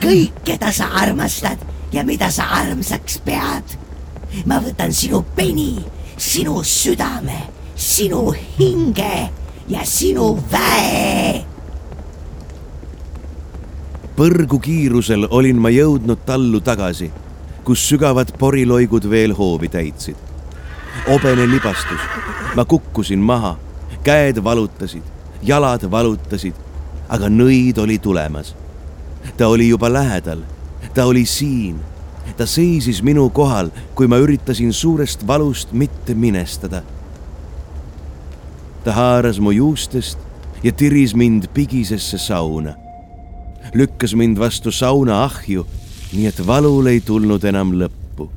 [0.00, 1.58] kõik, keda sa armastad
[1.92, 3.78] ja mida sa armsaks pead.
[4.46, 5.84] ma võtan sinu peni,
[6.16, 7.42] sinu südame,
[7.76, 11.44] sinu hinge ja sinu väe
[14.16, 17.08] põrgu kiirusel olin ma jõudnud tallu tagasi,
[17.66, 20.16] kus sügavad poriloigud veel hoovi täitsid.
[21.10, 22.00] obene libastus,
[22.56, 23.56] ma kukkusin maha,
[24.04, 25.02] käed valutasid,
[25.42, 26.54] jalad valutasid,
[27.08, 28.54] aga nõid oli tulemas.
[29.36, 30.42] ta oli juba lähedal,
[30.94, 31.80] ta oli siin,
[32.36, 36.82] ta seisis minu kohal, kui ma üritasin suurest valust mitte minestada.
[38.84, 40.18] Ta haaras mu juustest
[40.62, 42.84] ja tiris mind pigisesse sauna
[43.74, 45.66] lükkas mind vastu sauna ahju,
[46.12, 48.28] nii et valul ei tulnud enam lõppu.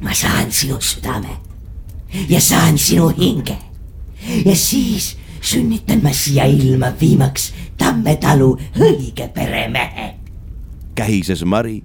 [0.00, 1.36] ma saan sinu südame
[2.28, 3.56] ja saan sinu hinge
[4.44, 10.14] ja siis sünnitan ma siia ilma viimaks Tammetalu õige peremehe.
[10.94, 11.82] kähises Mari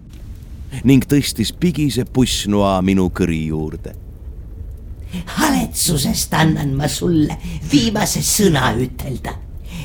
[0.84, 3.96] ning tõstis pigise pussnoa minu kõri juurde.
[5.26, 7.38] Haletsusest annan ma sulle
[7.72, 9.34] viimase sõna ütelda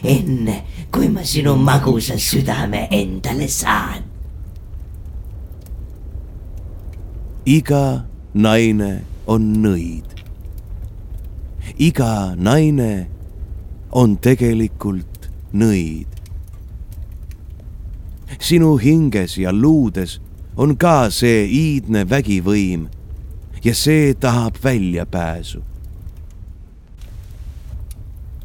[0.02, 0.62] enne
[0.92, 4.02] kui ma sinu magusa südame endale saan.
[7.46, 8.04] iga
[8.34, 10.06] naine on nõid.
[11.78, 13.08] iga naine
[13.90, 16.06] on tegelikult nõid.
[18.38, 20.20] sinu hinges ja luudes
[20.56, 22.88] on ka see iidne vägivõim
[23.64, 25.62] ja see tahab väljapääsu.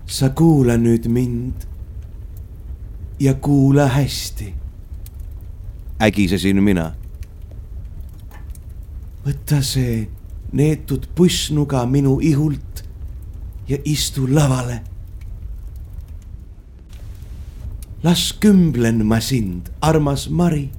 [0.06, 1.66] sa kuula nüüd mind
[3.20, 4.54] ja kuula hästi,
[6.00, 6.94] ägisesin mina.
[9.26, 10.08] võta see
[10.54, 12.84] neetud pussnuga minu ihult
[13.68, 14.82] ja istu lavale.
[18.04, 20.70] las kümblen ma sind, armas Mari.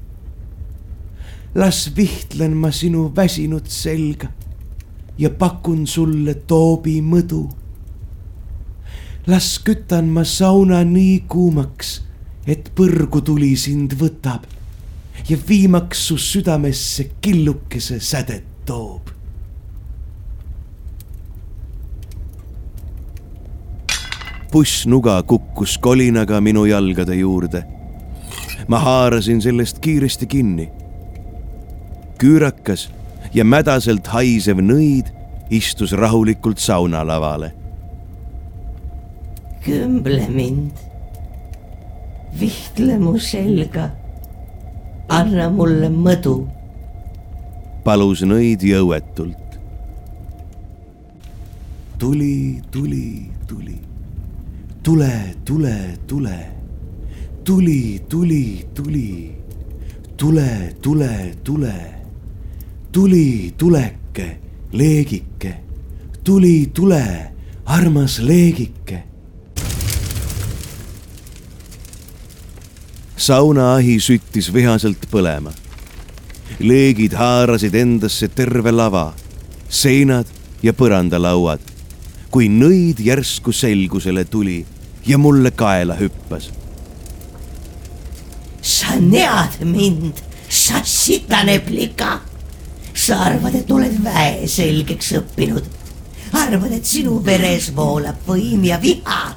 [1.56, 4.28] Las vihtlen ma sinu väsinud selga
[5.18, 7.48] ja pakun sulle toobi mõdu.
[9.26, 12.02] las kütan ma sauna nii kuumaks
[12.46, 14.44] et põrgutuli sind võtab
[15.28, 19.10] ja viimaks su südamesse killukese sädet toob.
[24.52, 27.64] pussnuga kukkus kolinaga minu jalgade juurde.
[28.68, 30.75] ma haarasin sellest kiiresti kinni.
[32.18, 32.88] Küürakas
[33.34, 35.12] ja mädaselt haisev nõid
[35.50, 37.52] istus rahulikult saunalavale.
[39.66, 40.72] kümble mind
[42.40, 43.90] vihtle mu selga.
[45.08, 46.46] anna mulle mõdu.
[47.84, 49.58] palus nõid jõuetult.
[51.98, 53.80] tuli, tuli, tuli,
[54.82, 55.76] tule, tule,
[56.06, 56.38] tule,
[57.44, 59.34] tuli, tuli, tuli,
[60.16, 61.95] tule, tule, tule,
[62.96, 64.26] tuli, tuleke,
[64.72, 65.50] leegike,
[66.24, 67.32] tuli, tule,
[67.66, 69.02] armas leegike
[73.16, 75.52] saunaahi süttis vihaselt põlema.
[76.58, 79.10] leegid haarasid endasse terve lava,
[79.68, 80.30] seinad
[80.62, 81.60] ja põrandalauad,
[82.30, 84.62] kui nõid järsku selgusele tuli
[85.06, 86.48] ja mulle kaela hüppas.
[88.62, 92.25] sa nead mind, sa sitane plika.
[93.06, 95.64] Sa arvad, et oled väe selgeks õppinud.
[96.32, 99.34] arvad, et sinu veres voolab võim ja viha.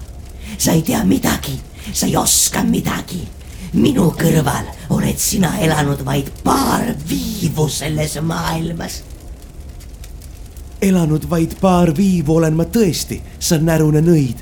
[0.58, 1.60] sa ei tea midagi,
[1.94, 3.28] sa ei oska midagi
[3.74, 4.66] minu kõrval
[4.96, 9.04] oled sina elanud vaid paar viivu selles maailmas.
[10.82, 14.38] elanud vaid paar viivu olen ma tõesti, sa närune nõid.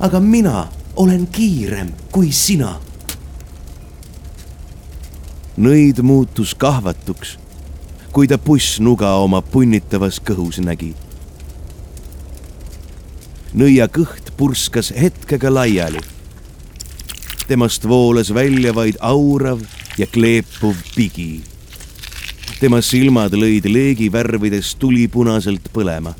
[0.00, 2.80] aga mina olen kiirem kui sina.
[5.58, 7.38] nõid muutus kahvatuks,
[8.18, 10.88] kui ta pussnuga oma punnitavas kõhus nägi.
[13.54, 16.02] nõia kõht purskas hetkega laiali
[17.46, 19.62] temast voolas välja vaid aurav
[19.98, 21.44] ja kleepuv pigi.
[22.58, 26.14] tema silmad lõid leegivärvides tulipunaselt põlema.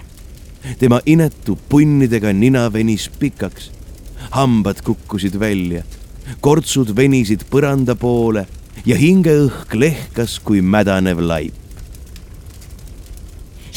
[0.78, 3.72] tema inetu punnidega nina venis pikaks,
[4.30, 5.82] hambad kukkusid välja,
[6.40, 8.46] kortsud venisid põranda poole
[8.86, 11.57] ja hingeõhk lehkas kui mädanev laip.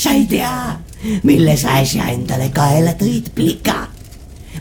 [0.02, 0.80] Sa ei tea,
[1.24, 3.88] mille sa äsja endale kaela tõid, plika.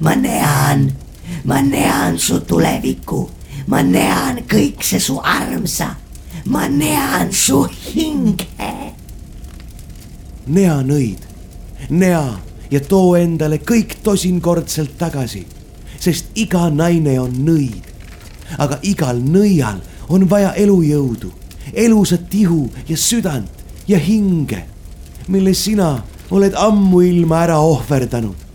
[0.00, 0.90] ma näen
[1.44, 3.30] ma näen su tulevikku,
[3.66, 5.94] ma näen kõik see su armsa,
[6.44, 8.46] ma näen su hinge.
[10.46, 11.22] nea nõid,
[11.90, 12.24] nea
[12.70, 15.46] ja too endale kõik tosinkordselt tagasi,
[16.00, 17.86] sest iga naine on nõid.
[18.58, 21.30] aga igal nõial on vaja elujõudu,
[21.72, 23.50] elusat ihu ja südant
[23.86, 24.64] ja hinge,
[25.30, 28.50] mille sina oled ammuilma ära ohverdanud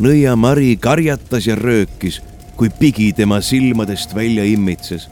[0.00, 2.20] nõia Mari karjatas ja röökis,
[2.56, 5.08] kui pigi tema silmadest välja immitses.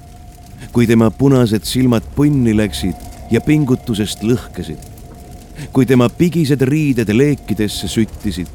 [0.73, 2.95] kui tema punased silmad punni läksid
[3.31, 4.79] ja pingutusest lõhkesid.
[5.73, 8.47] kui tema pigised riided leekidesse süttisid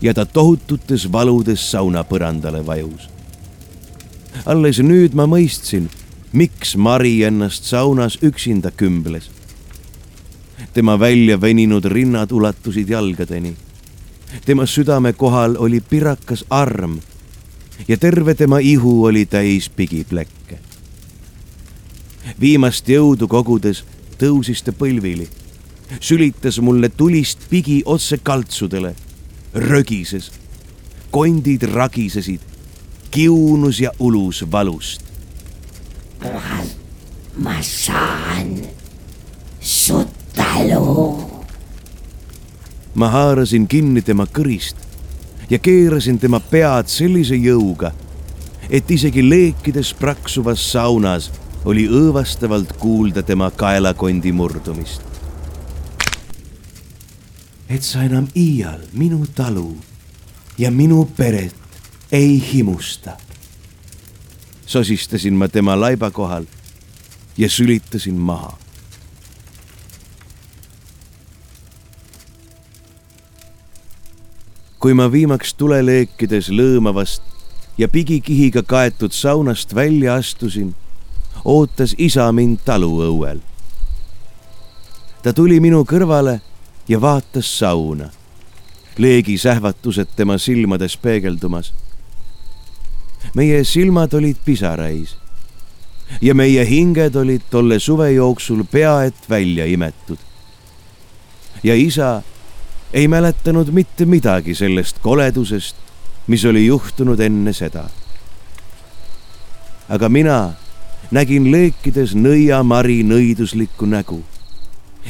[0.00, 3.10] ja ta tohututes valudes saunapõrandale vajus.
[4.46, 5.88] alles nüüd ma mõistsin,
[6.32, 9.30] miks Mari ennast saunas üksinda kümbles.
[10.72, 13.56] Tema välja veninud rinnad ulatusid jalgadeni
[14.44, 16.98] tema südame kohal oli pirakas arm
[17.88, 20.58] ja terve tema ihu oli täis pigiplekke.
[22.40, 23.84] viimast jõudu kogudes
[24.18, 25.28] tõusis ta põlvili,
[26.00, 28.94] sülitas mulle tulist pigi otse kaltsudele,
[29.54, 30.32] rögises,
[31.10, 32.40] kondid ragisesid,
[33.10, 35.02] kiunus ja ulus valust.
[37.36, 38.60] ma, saan
[39.60, 41.26] su talu
[42.94, 44.76] ma haarasin kinni tema kõrist
[45.50, 47.92] ja keerasin tema pead sellise jõuga,
[48.70, 51.28] et isegi leekides praksuvas saunas
[51.68, 55.02] oli õõvastavalt kuulda tema kaelakondi murdumist.
[57.68, 59.76] et sa enam iial minu talu
[60.58, 61.54] ja minu peret
[62.12, 63.16] ei himusta.
[64.66, 66.44] sosistasin ma tema laiba kohal
[67.38, 68.65] ja sülitasin maha.
[74.86, 77.24] Kui ma viimaks tuleleekides lõõmavast
[77.74, 80.68] ja pigikihiga kaetud saunast välja astusin,
[81.42, 83.40] ootas isa mind taluõuel.
[85.22, 86.36] ta tuli minu kõrvale
[86.88, 88.12] ja vaatas sauna,
[88.98, 91.72] leegisähvatused tema silmades peegeldumas.
[93.34, 95.16] meie silmad olid pisarais
[96.22, 100.18] ja meie hinged olid tolle suve jooksul pea et välja imetud.
[101.62, 102.22] ja isa
[102.92, 105.76] ei mäletanud mitte midagi sellest koledusest,
[106.26, 107.88] mis oli juhtunud enne seda.
[109.88, 110.52] aga mina
[111.10, 114.24] nägin leekides nõiamari nõiduslikku nägu,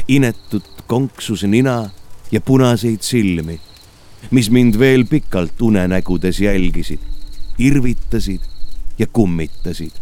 [0.09, 1.91] inetut konksuse nina
[2.33, 3.61] ja punaseid silmi,
[4.31, 7.01] mis mind veel pikalt unenägudes jälgisid,
[7.59, 8.45] irvitasid
[8.99, 9.93] ja kummitasid.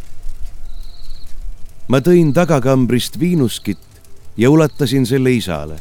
[1.88, 3.78] ma tõin tagakambrist viinuskit
[4.36, 5.76] ja ulatasin selle isale.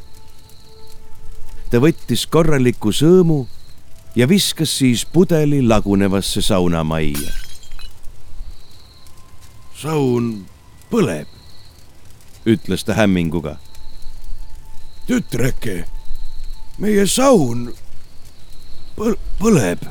[1.73, 3.47] Ta võttis korraliku sõõmu
[4.13, 7.31] ja viskas siis pudeli lagunevasse saunamajja.
[9.73, 10.45] saun
[10.91, 11.25] põleb,
[12.45, 13.57] ütles ta hämminguga.
[15.07, 15.87] tütreke,
[16.77, 17.73] meie saun
[18.95, 19.89] põl põleb.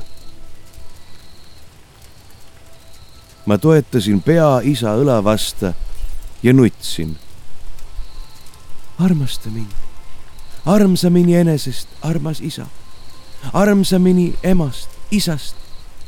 [3.46, 5.74] ma toetasin pea isa õla vasta
[6.42, 7.18] ja nutsin.
[8.98, 9.74] armasta mind,
[10.66, 12.66] armsamini enesest, armas isa
[13.52, 15.56] armsamini emast, isast,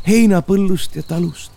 [0.07, 1.51] heinapõllust ja talust.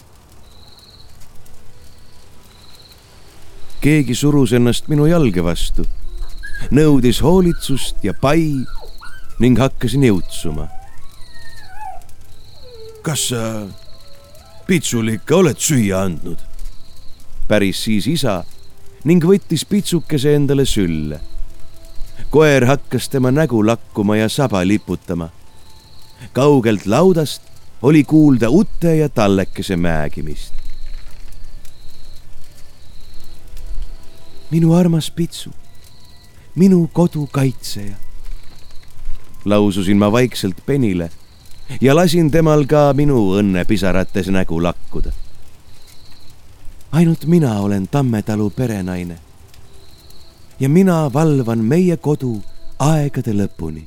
[3.78, 5.86] keegi surus ennast minu jalge vastu,
[6.74, 8.66] nõudis hoolitsust ja pai
[9.40, 10.68] ning hakkasin jõutsuma.
[13.06, 13.68] kas sa
[14.68, 16.42] pitsule ikka oled süüa andnud?
[17.48, 18.44] päris siis isa
[19.06, 21.22] ning võttis pitsukese endale sülle.
[22.30, 25.30] Koer hakkas tema nägu lakkuma ja saba liputama
[26.34, 27.42] kaugelt laudast
[27.82, 30.54] oli kuulda ute ja tallekese määgimist.
[34.52, 35.50] minu armas Pitsu,
[36.56, 37.96] minu kodu kaitseja.
[39.46, 41.12] laususin ma vaikselt penile
[41.82, 45.12] ja lasin temal ka minu õnnepisarates nägu lakkuda.
[46.92, 49.27] ainult mina olen Tammetalu perenaine.
[50.60, 52.38] Ja mina valvan meie kodu
[52.80, 53.86] aegade lõpuni.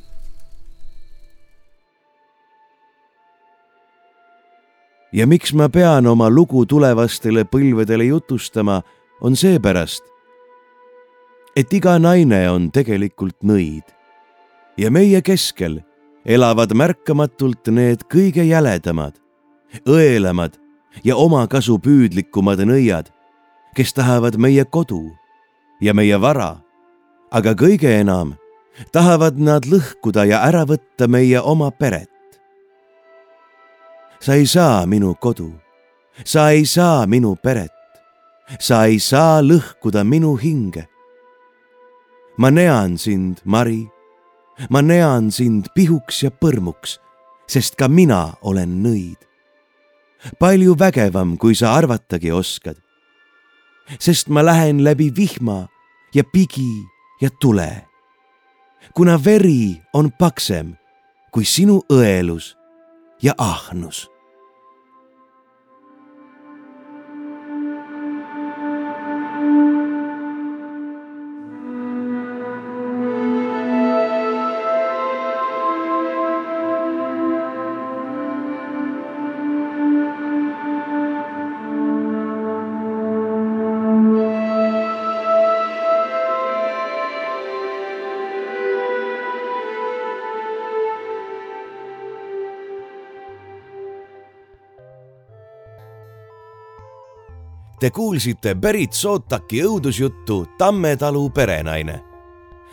[5.13, 8.79] Ja miks ma pean oma lugu tulevastele põlvedele jutustama,
[9.21, 10.05] on seepärast,
[11.57, 13.83] et iga naine on tegelikult nõid.
[14.79, 15.81] Ja meie keskel
[16.25, 19.19] elavad märkamatult need kõige jäledamad,
[19.83, 20.55] õelamad
[21.03, 23.11] ja omakasupüüdlikumad nõiad,
[23.75, 25.09] kes tahavad meie kodu
[25.81, 26.61] ja meie vara,
[27.31, 28.37] aga kõige enam
[28.93, 32.11] tahavad nad lõhkuda ja ära võtta meie oma peret
[34.21, 35.49] sa ei saa minu kodu,
[36.25, 37.73] sa ei saa minu peret,
[38.61, 40.85] sa ei saa lõhkuda minu hinge.
[42.37, 43.89] ma nean sind, Mari,
[44.69, 47.01] ma nean sind pihuks ja põrmuks,
[47.49, 49.21] sest ka mina olen nõid.
[50.39, 52.77] palju vägevam, kui sa arvatagi oskad.
[53.99, 55.69] Sest ma lähen läbi vihma
[56.15, 56.85] ja pigi
[57.21, 57.87] ja tule.
[58.95, 60.75] kuna veri on paksem
[61.31, 62.57] kui sinu õelus
[63.23, 64.10] ja ahnus.
[97.81, 102.01] Te kuulsite Berit Sootaki õudusjuttu Tammetalu perenaine.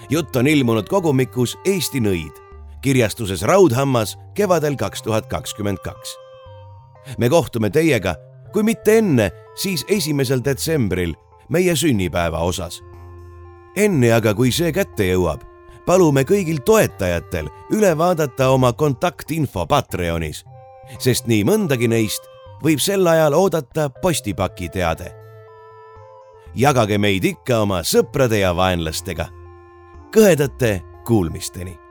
[0.09, 2.35] jutt on ilmunud kogumikus Eesti nõid,
[2.81, 6.17] kirjastuses Raudhammas kevadel kaks tuhat kakskümmend kaks.
[7.17, 8.15] me kohtume teiega,
[8.51, 11.15] kui mitte enne, siis esimesel detsembril
[11.49, 12.83] meie sünnipäeva osas.
[13.75, 15.41] enne aga, kui see kätte jõuab,
[15.85, 20.45] palume kõigil toetajatel üle vaadata oma kontaktinfo Patreonis,
[20.99, 22.27] sest nii mõndagi neist
[22.63, 25.11] võib sel ajal oodata postipaki teade.
[26.55, 29.27] jagage meid ikka oma sõprade ja vaenlastega.
[30.11, 31.86] kõhedate kuulmisteni